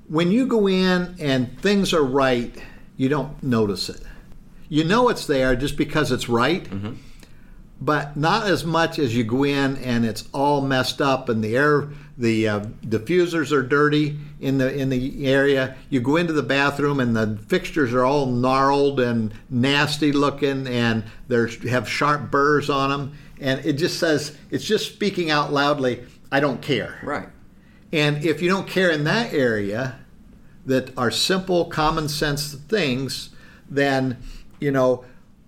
when 0.10 0.30
you 0.30 0.46
go 0.46 0.68
in 0.68 1.16
and 1.22 1.58
things 1.62 1.94
are 1.94 2.04
right, 2.04 2.54
you 2.98 3.08
don't 3.08 3.42
notice 3.42 3.88
it. 3.88 4.02
You 4.72 4.86
know 4.86 5.10
it's 5.10 5.26
there 5.28 5.54
just 5.58 5.76
because 5.76 6.14
it's 6.14 6.30
right. 6.30 6.64
Mm-hmm. 6.64 6.94
but 7.82 8.16
not 8.16 8.48
as 8.48 8.64
much 8.64 8.98
as 8.98 9.14
you 9.14 9.26
go 9.26 9.44
in 9.44 9.76
and 9.78 10.06
it's 10.06 10.30
all 10.34 10.62
messed 10.62 11.02
up 11.02 11.28
and 11.28 11.44
the 11.44 11.58
air 11.58 11.90
the 12.18 12.48
uh, 12.48 12.60
diffusers 12.86 13.52
are 13.52 13.64
dirty 13.64 14.18
in 14.40 14.60
the 14.60 14.74
in 14.74 14.88
the 14.88 15.26
area. 15.28 15.76
You 15.90 16.00
go 16.00 16.16
into 16.16 16.32
the 16.32 16.44
bathroom 16.44 17.02
and 17.02 17.14
the 17.14 17.38
fixtures 17.48 17.92
are 17.94 18.06
all 18.06 18.28
gnarled 18.28 19.02
and 19.02 19.34
nasty 19.50 20.14
looking 20.14 20.68
and 20.68 21.04
they 21.28 21.48
have 21.70 21.90
sharp 21.90 22.32
burrs 22.32 22.70
on 22.70 22.92
them 22.92 23.18
and 23.42 23.66
it 23.66 23.74
just 23.74 24.00
says 24.00 24.38
it's 24.52 24.64
just 24.64 24.94
speaking 24.94 25.30
out 25.30 25.52
loudly 25.52 26.06
i 26.32 26.40
don't 26.40 26.62
care. 26.62 26.98
Right. 27.04 27.28
And 27.92 28.24
if 28.24 28.42
you 28.42 28.48
don't 28.48 28.70
care 28.70 28.90
in 28.90 29.04
that 29.04 29.34
area 29.34 30.00
that 30.66 30.98
are 30.98 31.12
simple 31.12 31.66
common 31.66 32.08
sense 32.08 32.54
things 32.54 33.32
then 33.70 34.18
you 34.62 34.72
know 34.72 35.04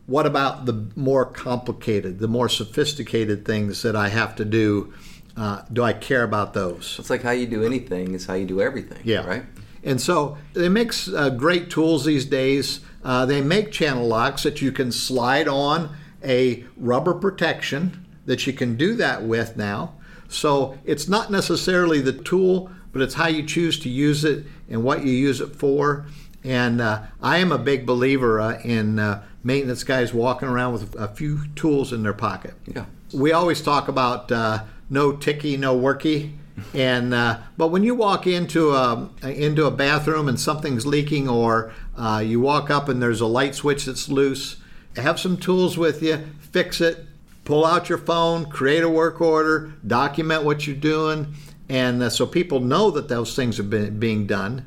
what 0.05 0.25
about 0.25 0.65
the 0.65 0.87
more 0.95 1.25
complicated, 1.25 2.19
the 2.19 2.27
more 2.27 2.49
sophisticated 2.49 3.45
things 3.45 3.81
that 3.83 3.95
I 3.95 4.09
have 4.09 4.35
to 4.35 4.45
do? 4.45 4.93
Uh, 5.37 5.61
do 5.71 5.81
I 5.81 5.93
care 5.93 6.23
about 6.23 6.53
those? 6.53 6.97
It's 6.99 7.09
like 7.09 7.23
how 7.23 7.31
you 7.31 7.47
do 7.47 7.63
anything 7.63 8.13
is 8.13 8.25
how 8.25 8.33
you 8.33 8.45
do 8.45 8.61
everything. 8.61 8.99
Yeah. 9.03 9.25
Right. 9.25 9.43
And 9.83 9.99
so 9.99 10.37
they 10.53 10.69
make 10.69 10.93
uh, 11.13 11.29
great 11.31 11.69
tools 11.69 12.05
these 12.05 12.25
days. 12.25 12.81
Uh, 13.03 13.25
they 13.25 13.41
make 13.41 13.71
channel 13.71 14.07
locks 14.07 14.43
that 14.43 14.61
you 14.61 14.71
can 14.71 14.91
slide 14.91 15.47
on 15.47 15.95
a 16.23 16.63
rubber 16.77 17.13
protection 17.13 18.05
that 18.25 18.45
you 18.47 18.53
can 18.53 18.77
do 18.77 18.95
that 18.95 19.23
with 19.23 19.57
now. 19.57 19.95
So 20.29 20.77
it's 20.85 21.07
not 21.07 21.31
necessarily 21.31 21.99
the 21.99 22.13
tool, 22.13 22.71
but 22.91 23.01
it's 23.01 23.15
how 23.15 23.27
you 23.27 23.43
choose 23.43 23.79
to 23.79 23.89
use 23.89 24.23
it 24.23 24.45
and 24.69 24.83
what 24.83 25.03
you 25.03 25.11
use 25.11 25.41
it 25.41 25.55
for. 25.55 26.05
And 26.43 26.81
uh, 26.81 27.03
I 27.21 27.37
am 27.37 27.51
a 27.51 27.57
big 27.57 27.85
believer 27.85 28.39
uh, 28.39 28.59
in 28.59 28.99
uh, 28.99 29.23
maintenance 29.43 29.83
guys 29.83 30.13
walking 30.13 30.47
around 30.47 30.73
with 30.73 30.95
a 30.95 31.07
few 31.07 31.47
tools 31.55 31.93
in 31.93 32.03
their 32.03 32.13
pocket. 32.13 32.53
Yeah. 32.65 32.85
We 33.13 33.31
always 33.31 33.61
talk 33.61 33.87
about 33.87 34.31
uh, 34.31 34.63
no 34.89 35.13
ticky, 35.13 35.57
no 35.57 35.77
worky. 35.77 36.33
and 36.73 37.13
uh, 37.13 37.39
but 37.57 37.69
when 37.69 37.83
you 37.83 37.95
walk 37.95 38.27
into 38.27 38.71
a 38.71 39.09
into 39.23 39.65
a 39.65 39.71
bathroom 39.71 40.27
and 40.27 40.39
something's 40.39 40.85
leaking, 40.85 41.27
or 41.27 41.73
uh, 41.97 42.21
you 42.23 42.39
walk 42.39 42.69
up 42.69 42.89
and 42.89 43.01
there's 43.01 43.21
a 43.21 43.25
light 43.25 43.55
switch 43.55 43.85
that's 43.85 44.07
loose, 44.07 44.57
have 44.95 45.19
some 45.19 45.37
tools 45.37 45.77
with 45.77 46.03
you, 46.03 46.23
fix 46.51 46.79
it, 46.79 47.05
pull 47.43 47.65
out 47.65 47.89
your 47.89 47.97
phone, 47.97 48.45
create 48.45 48.83
a 48.83 48.89
work 48.89 49.19
order, 49.19 49.73
document 49.87 50.43
what 50.43 50.67
you're 50.67 50.75
doing, 50.75 51.33
and 51.69 52.11
so 52.11 52.27
people 52.27 52.59
know 52.59 52.91
that 52.91 53.07
those 53.07 53.35
things 53.35 53.59
are 53.59 53.63
being 53.63 54.27
done 54.27 54.63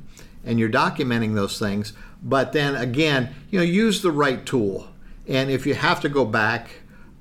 and 0.46 0.58
you're 0.58 0.70
documenting 0.70 1.34
those 1.34 1.58
things. 1.58 1.92
But 2.22 2.52
then 2.52 2.74
again, 2.76 3.34
you 3.50 3.58
know, 3.58 3.64
use 3.64 4.00
the 4.00 4.12
right 4.12 4.44
tool. 4.46 4.88
And 5.28 5.50
if 5.50 5.66
you 5.66 5.74
have 5.74 6.00
to 6.00 6.08
go 6.08 6.24
back 6.24 6.70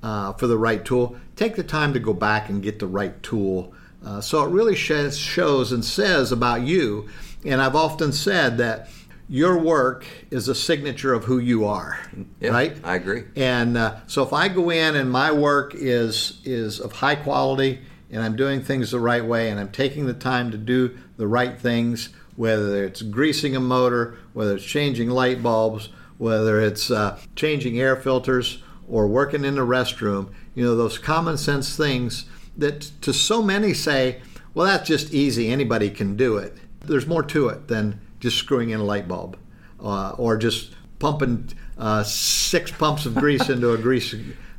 uh, 0.02 0.32
for 0.34 0.46
the 0.46 0.56
right 0.56 0.84
tool, 0.84 1.16
take 1.34 1.56
the 1.56 1.64
time 1.64 1.92
to 1.92 1.98
go 1.98 2.14
back 2.14 2.48
and 2.48 2.62
get 2.62 2.78
the 2.78 2.86
right 2.86 3.22
tool. 3.22 3.74
Uh, 4.04 4.20
so 4.20 4.44
it 4.44 4.50
really 4.50 4.76
shows, 4.76 5.18
shows 5.18 5.72
and 5.72 5.84
says 5.84 6.32
about 6.32 6.62
you. 6.62 7.08
And 7.44 7.60
I've 7.60 7.76
often 7.76 8.12
said 8.12 8.58
that 8.58 8.88
your 9.28 9.58
work 9.58 10.06
is 10.30 10.48
a 10.48 10.54
signature 10.54 11.12
of 11.12 11.24
who 11.24 11.38
you 11.38 11.64
are, 11.64 11.98
yeah, 12.40 12.50
right? 12.50 12.76
I 12.84 12.94
agree. 12.94 13.24
And 13.34 13.76
uh, 13.76 13.96
so 14.06 14.22
if 14.22 14.32
I 14.32 14.48
go 14.48 14.70
in 14.70 14.94
and 14.94 15.10
my 15.10 15.32
work 15.32 15.74
is 15.74 16.40
is 16.44 16.78
of 16.78 16.92
high 16.92 17.16
quality 17.16 17.80
and 18.10 18.22
I'm 18.22 18.36
doing 18.36 18.62
things 18.62 18.92
the 18.92 19.00
right 19.00 19.24
way 19.24 19.50
and 19.50 19.58
I'm 19.58 19.70
taking 19.70 20.06
the 20.06 20.14
time 20.14 20.52
to 20.52 20.58
do 20.58 20.96
the 21.16 21.26
right 21.26 21.60
things, 21.60 22.10
whether 22.36 22.84
it's 22.84 23.02
greasing 23.02 23.56
a 23.56 23.60
motor, 23.60 24.16
whether 24.32 24.56
it's 24.56 24.64
changing 24.64 25.10
light 25.10 25.42
bulbs, 25.42 25.88
whether 26.18 26.60
it's 26.60 26.90
uh, 26.90 27.18
changing 27.34 27.80
air 27.80 27.96
filters 27.96 28.62
or 28.88 29.06
working 29.06 29.44
in 29.44 29.56
the 29.56 29.66
restroom, 29.66 30.32
you 30.54 30.64
know, 30.64 30.76
those 30.76 30.98
common 30.98 31.36
sense 31.36 31.76
things 31.76 32.26
that 32.56 32.80
to 33.02 33.12
so 33.12 33.42
many 33.42 33.74
say, 33.74 34.20
well, 34.54 34.66
that's 34.66 34.88
just 34.88 35.12
easy, 35.12 35.50
anybody 35.50 35.90
can 35.90 36.16
do 36.16 36.36
it. 36.36 36.56
There's 36.80 37.06
more 37.06 37.22
to 37.24 37.48
it 37.48 37.68
than 37.68 38.00
just 38.20 38.38
screwing 38.38 38.70
in 38.70 38.80
a 38.80 38.84
light 38.84 39.08
bulb 39.08 39.38
uh, 39.80 40.10
or 40.10 40.36
just 40.36 40.74
pumping 40.98 41.48
uh, 41.76 42.02
six 42.02 42.70
pumps 42.70 43.04
of 43.06 43.14
grease 43.14 43.48
into 43.48 43.72
a 43.72 43.78
grease 43.78 44.14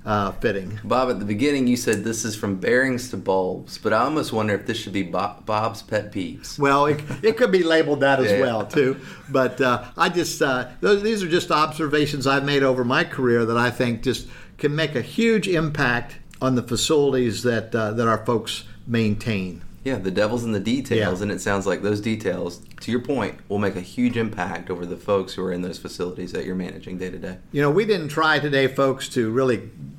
uh, 0.08 0.32
fitting. 0.32 0.80
Bob, 0.84 1.10
at 1.10 1.20
the 1.20 1.26
beginning 1.26 1.67
you 1.67 1.76
said 1.78 2.04
this 2.04 2.24
is 2.26 2.36
from 2.36 2.56
bearings 2.56 3.10
to 3.12 3.17
bulbs, 3.17 3.78
but 3.78 3.91
I 3.93 4.00
almost 4.06 4.32
wonder 4.34 4.56
if 4.56 4.65
this 4.65 4.78
should 4.78 4.93
be 4.93 5.04
Bob, 5.04 5.46
Bob's 5.46 5.84
pet 5.84 6.12
peeves. 6.12 6.58
Well, 6.58 6.86
it, 6.88 7.02
it 7.22 7.38
could 7.38 7.52
be 7.52 7.62
labeled 7.63 8.00
that 8.00 8.20
as 8.20 8.32
Yeah. 8.32 8.41
well 8.41 8.65
too. 8.65 9.00
But 9.30 9.60
uh, 9.62 9.84
I 9.98 10.10
just 10.10 10.41
uh, 10.41 10.70
those, 10.82 11.04
these 11.04 11.22
are 11.22 11.30
just 11.30 11.52
observations 11.52 12.26
I've 12.26 12.46
made 12.46 12.63
over 12.63 12.84
my 12.86 13.04
career 13.04 13.46
that 13.46 13.58
I 13.58 13.70
think 13.70 14.02
just 14.02 14.28
can 14.58 14.76
make 14.76 14.96
a 14.96 15.02
huge 15.02 15.48
impact 15.48 16.17
on 16.41 16.56
the 16.56 16.63
facilities 16.63 17.43
that 17.43 17.76
uh, 17.76 17.91
that 17.91 18.08
our 18.08 18.26
folks 18.26 18.63
maintain. 18.88 19.63
Yeah, 19.84 19.96
the 19.96 20.12
devil's 20.12 20.43
in 20.43 20.52
the 20.52 20.60
details, 20.60 21.20
Yeah. 21.20 21.24
and 21.24 21.32
it 21.32 21.39
sounds 21.39 21.65
like 21.65 21.82
those 21.82 22.02
details, 22.02 22.60
to 22.82 22.91
your 22.91 23.00
point, 23.00 23.39
will 23.48 23.58
make 23.60 23.78
a 23.78 23.82
huge 23.82 24.17
impact 24.17 24.70
over 24.70 24.86
the 24.86 24.98
folks 24.98 25.34
who 25.34 25.43
are 25.46 25.52
in 25.54 25.62
those 25.62 25.78
facilities 25.80 26.34
that 26.34 26.43
you're 26.43 26.56
managing 26.56 26.98
day 26.98 27.10
to 27.10 27.17
day. 27.17 27.38
You 27.54 27.62
know, 27.62 27.72
we 27.72 27.86
didn't 27.86 28.10
try 28.10 28.38
today, 28.39 28.67
folks, 28.67 29.08
to 29.10 29.30
really 29.32 29.58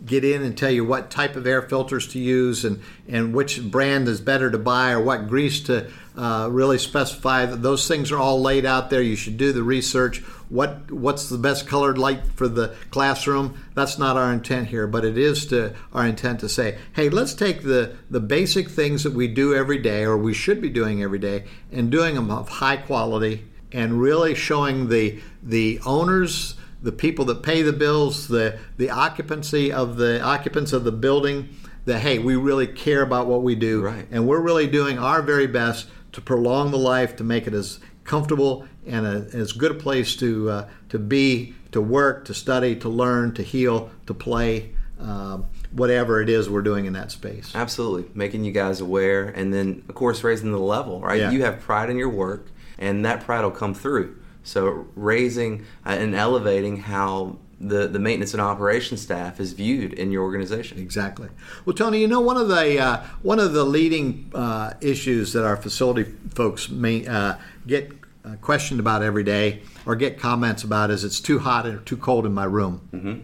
get 0.08 0.24
in 0.24 0.42
and 0.42 0.56
tell 0.56 0.70
you 0.70 0.84
what 0.84 1.10
type 1.10 1.36
of 1.36 1.46
air 1.46 1.62
filters 1.62 2.08
to 2.08 2.18
use 2.18 2.64
and, 2.64 2.82
and 3.06 3.34
which 3.34 3.62
brand 3.70 4.08
is 4.08 4.20
better 4.20 4.50
to 4.50 4.58
buy 4.58 4.90
or 4.92 5.00
what 5.00 5.28
grease 5.28 5.60
to 5.60 5.90
uh, 6.16 6.48
really 6.50 6.78
specify. 6.78 7.46
Those 7.46 7.86
things 7.86 8.10
are 8.10 8.18
all 8.18 8.40
laid 8.40 8.66
out 8.66 8.90
there. 8.90 9.00
You 9.00 9.14
should 9.14 9.36
do 9.36 9.52
the 9.52 9.62
research. 9.62 10.18
What 10.48 10.90
what's 10.90 11.28
the 11.28 11.38
best 11.38 11.68
colored 11.68 11.98
light 11.98 12.24
for 12.34 12.48
the 12.48 12.74
classroom? 12.90 13.62
That's 13.74 13.98
not 13.98 14.16
our 14.16 14.32
intent 14.32 14.68
here, 14.68 14.86
but 14.86 15.04
it 15.04 15.16
is 15.16 15.46
to 15.46 15.74
our 15.92 16.06
intent 16.06 16.40
to 16.40 16.48
say, 16.48 16.78
hey, 16.94 17.08
let's 17.08 17.34
take 17.34 17.62
the 17.62 17.96
the 18.10 18.20
basic 18.20 18.68
things 18.68 19.04
that 19.04 19.12
we 19.12 19.28
do 19.28 19.54
every 19.54 19.78
day 19.78 20.02
or 20.02 20.16
we 20.16 20.34
should 20.34 20.60
be 20.60 20.70
doing 20.70 21.02
every 21.02 21.18
day 21.20 21.44
and 21.70 21.90
doing 21.90 22.16
them 22.16 22.30
of 22.30 22.48
high 22.48 22.78
quality 22.78 23.44
and 23.70 24.00
really 24.00 24.34
showing 24.34 24.88
the 24.88 25.20
the 25.42 25.78
owners 25.86 26.54
the 26.82 26.92
people 26.92 27.24
that 27.26 27.42
pay 27.42 27.62
the 27.62 27.72
bills, 27.72 28.28
the 28.28 28.58
the 28.76 28.90
occupancy 28.90 29.72
of 29.72 29.96
the 29.96 30.20
occupants 30.22 30.72
of 30.72 30.84
the 30.84 30.92
building, 30.92 31.48
that 31.86 32.00
hey, 32.00 32.18
we 32.18 32.36
really 32.36 32.66
care 32.66 33.02
about 33.02 33.26
what 33.26 33.42
we 33.42 33.54
do, 33.54 33.82
Right. 33.82 34.06
and 34.10 34.26
we're 34.26 34.40
really 34.40 34.66
doing 34.66 34.98
our 34.98 35.22
very 35.22 35.46
best 35.46 35.88
to 36.12 36.20
prolong 36.20 36.70
the 36.70 36.78
life, 36.78 37.16
to 37.16 37.24
make 37.24 37.46
it 37.46 37.54
as 37.54 37.80
comfortable 38.04 38.66
and 38.86 39.06
a, 39.06 39.26
as 39.34 39.52
good 39.52 39.70
a 39.72 39.74
place 39.74 40.16
to 40.16 40.50
uh, 40.50 40.68
to 40.88 40.98
be, 40.98 41.54
to 41.72 41.80
work, 41.80 42.24
to 42.26 42.34
study, 42.34 42.74
to 42.76 42.88
learn, 42.88 43.34
to 43.34 43.42
heal, 43.42 43.90
to 44.06 44.14
play, 44.14 44.70
um, 45.00 45.46
whatever 45.72 46.22
it 46.22 46.28
is 46.28 46.48
we're 46.48 46.62
doing 46.62 46.86
in 46.86 46.92
that 46.94 47.10
space. 47.10 47.52
Absolutely, 47.54 48.10
making 48.14 48.44
you 48.44 48.52
guys 48.52 48.80
aware, 48.80 49.24
and 49.24 49.52
then 49.52 49.82
of 49.88 49.94
course 49.94 50.22
raising 50.24 50.52
the 50.52 50.58
level. 50.58 51.00
Right, 51.00 51.20
Yeah. 51.20 51.30
you 51.32 51.42
have 51.42 51.60
pride 51.60 51.90
in 51.90 51.98
your 51.98 52.08
work, 52.08 52.46
and 52.78 53.04
that 53.04 53.24
pride 53.24 53.42
will 53.42 53.50
come 53.50 53.74
through. 53.74 54.14
So 54.48 54.86
raising 54.96 55.66
uh, 55.84 55.90
and 55.90 56.14
elevating 56.14 56.78
how 56.78 57.38
the 57.60 57.88
the 57.88 57.98
maintenance 57.98 58.32
and 58.34 58.40
operations 58.40 59.02
staff 59.02 59.40
is 59.40 59.52
viewed 59.52 59.92
in 59.92 60.10
your 60.10 60.22
organization. 60.22 60.78
Exactly. 60.78 61.28
Well, 61.64 61.74
Tony, 61.74 62.00
you 62.00 62.08
know 62.08 62.20
one 62.20 62.36
of 62.36 62.48
the 62.48 62.78
uh, 62.78 63.02
one 63.22 63.38
of 63.38 63.52
the 63.52 63.64
leading 63.64 64.30
uh, 64.34 64.74
issues 64.80 65.32
that 65.32 65.44
our 65.44 65.56
facility 65.56 66.04
folks 66.34 66.68
may 66.68 67.06
uh, 67.06 67.34
get 67.66 67.92
uh, 68.24 68.36
questioned 68.36 68.80
about 68.80 69.02
every 69.02 69.24
day 69.24 69.62
or 69.86 69.96
get 69.96 70.18
comments 70.18 70.62
about 70.62 70.90
is 70.90 71.04
it's 71.04 71.20
too 71.20 71.40
hot 71.40 71.66
or 71.66 71.78
too 71.78 71.96
cold 71.96 72.26
in 72.26 72.32
my 72.32 72.44
room. 72.44 72.88
Mm-hmm. 72.92 73.20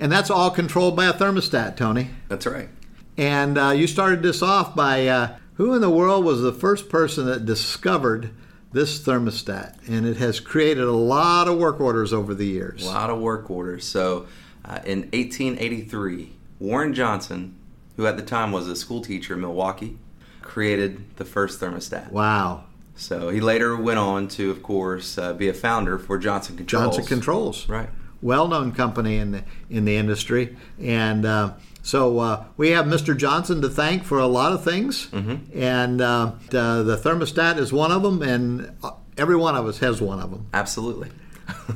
And 0.00 0.12
that's 0.12 0.30
all 0.30 0.50
controlled 0.50 0.94
by 0.94 1.06
a 1.06 1.12
thermostat, 1.12 1.76
Tony. 1.76 2.10
That's 2.28 2.46
right. 2.46 2.68
And 3.16 3.58
uh, 3.58 3.70
you 3.70 3.88
started 3.88 4.22
this 4.22 4.42
off 4.42 4.76
by 4.76 5.08
uh, 5.08 5.36
who 5.54 5.74
in 5.74 5.80
the 5.80 5.90
world 5.90 6.24
was 6.24 6.40
the 6.40 6.52
first 6.52 6.88
person 6.88 7.26
that 7.26 7.44
discovered 7.44 8.30
this 8.72 9.00
thermostat? 9.00 9.76
And 9.88 10.06
it 10.06 10.16
has 10.18 10.40
created 10.40 10.84
a 10.84 10.92
lot 10.92 11.48
of 11.48 11.58
work 11.58 11.80
orders 11.80 12.12
over 12.12 12.34
the 12.34 12.46
years. 12.46 12.84
A 12.84 12.86
lot 12.86 13.10
of 13.10 13.18
work 13.18 13.50
orders. 13.50 13.84
So 13.84 14.26
uh, 14.64 14.80
in 14.84 15.02
1883, 15.12 16.32
Warren 16.58 16.94
Johnson, 16.94 17.56
who 17.96 18.06
at 18.06 18.16
the 18.16 18.22
time 18.22 18.52
was 18.52 18.68
a 18.68 18.76
school 18.76 19.00
teacher 19.00 19.34
in 19.34 19.40
Milwaukee, 19.40 19.98
created 20.42 21.16
the 21.16 21.24
first 21.24 21.60
thermostat. 21.60 22.10
Wow. 22.10 22.64
So 22.96 23.28
he 23.28 23.40
later 23.40 23.76
went 23.76 23.98
on 23.98 24.28
to, 24.28 24.50
of 24.50 24.62
course, 24.62 25.18
uh, 25.18 25.32
be 25.32 25.48
a 25.48 25.54
founder 25.54 25.98
for 25.98 26.18
Johnson 26.18 26.56
Controls. 26.56 26.96
Johnson 26.96 27.06
Controls. 27.06 27.68
Right. 27.68 27.88
Well-known 28.20 28.72
company 28.72 29.18
in 29.18 29.30
the 29.30 29.44
in 29.70 29.84
the 29.84 29.96
industry, 29.96 30.56
and 30.80 31.24
uh, 31.24 31.52
so 31.82 32.18
uh, 32.18 32.44
we 32.56 32.70
have 32.70 32.86
Mr. 32.86 33.16
Johnson 33.16 33.62
to 33.62 33.68
thank 33.68 34.04
for 34.04 34.18
a 34.18 34.26
lot 34.26 34.52
of 34.52 34.62
things, 34.64 35.06
Mm-hmm. 35.08 35.58
and 35.58 36.00
uh, 36.00 36.32
the, 36.50 36.82
the 36.82 36.96
thermostat 36.96 37.58
is 37.58 37.72
one 37.72 37.92
of 37.92 38.02
them, 38.02 38.22
and 38.22 38.76
uh, 38.82 38.90
every 39.16 39.36
one 39.36 39.56
of 39.56 39.66
us 39.66 39.78
has 39.78 40.00
one 40.02 40.20
of 40.20 40.30
them. 40.30 40.46
Absolutely. 40.52 41.10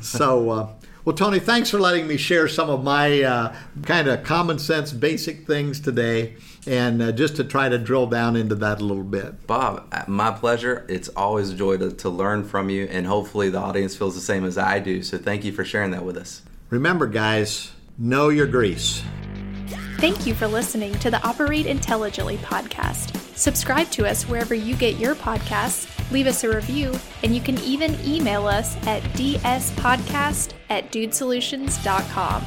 So, 0.02 0.50
uh, 0.50 0.68
well, 1.04 1.16
Tony, 1.16 1.38
thanks 1.38 1.70
for 1.70 1.80
letting 1.80 2.06
me 2.06 2.16
share 2.18 2.46
some 2.46 2.68
of 2.70 2.84
my 2.84 3.22
uh, 3.22 3.56
kind 3.84 4.06
of 4.08 4.22
common 4.22 4.58
sense, 4.58 4.92
basic 4.92 5.46
things 5.46 5.80
today, 5.80 6.36
and 6.66 7.00
uh, 7.02 7.12
just 7.12 7.36
to 7.36 7.44
try 7.44 7.68
to 7.70 7.78
drill 7.78 8.06
down 8.06 8.36
into 8.36 8.54
that 8.56 8.80
a 8.80 8.84
little 8.84 9.02
bit. 9.02 9.46
Bob, 9.46 9.92
my 10.08 10.30
pleasure. 10.30 10.84
It's 10.88 11.08
always 11.10 11.50
a 11.50 11.54
joy 11.54 11.78
to, 11.78 11.90
to 11.92 12.08
learn 12.10 12.44
from 12.44 12.68
you, 12.70 12.84
and 12.84 13.06
hopefully 13.06 13.48
the 13.48 13.58
audience 13.58 13.96
feels 13.96 14.14
the 14.14 14.20
same 14.20 14.44
as 14.44 14.58
I 14.58 14.78
do. 14.78 15.02
So 15.02 15.16
thank 15.18 15.44
you 15.44 15.52
for 15.52 15.64
sharing 15.64 15.90
that 15.92 16.04
with 16.04 16.16
us. 16.18 16.42
Remember, 16.70 17.06
guys, 17.06 17.72
know 17.98 18.28
your 18.28 18.46
grease. 18.46 19.02
Thank 20.02 20.26
you 20.26 20.34
for 20.34 20.48
listening 20.48 20.92
to 20.94 21.12
the 21.12 21.22
Operate 21.22 21.64
Intelligently 21.64 22.36
podcast. 22.38 23.16
Subscribe 23.36 23.88
to 23.90 24.04
us 24.04 24.24
wherever 24.24 24.52
you 24.52 24.74
get 24.74 24.96
your 24.96 25.14
podcasts, 25.14 25.86
leave 26.10 26.26
us 26.26 26.42
a 26.42 26.52
review, 26.52 26.92
and 27.22 27.32
you 27.32 27.40
can 27.40 27.56
even 27.58 27.96
email 28.04 28.48
us 28.48 28.76
at 28.88 29.00
dspodcast 29.12 30.54
at 30.70 30.90
dudesolutions.com. 30.90 32.44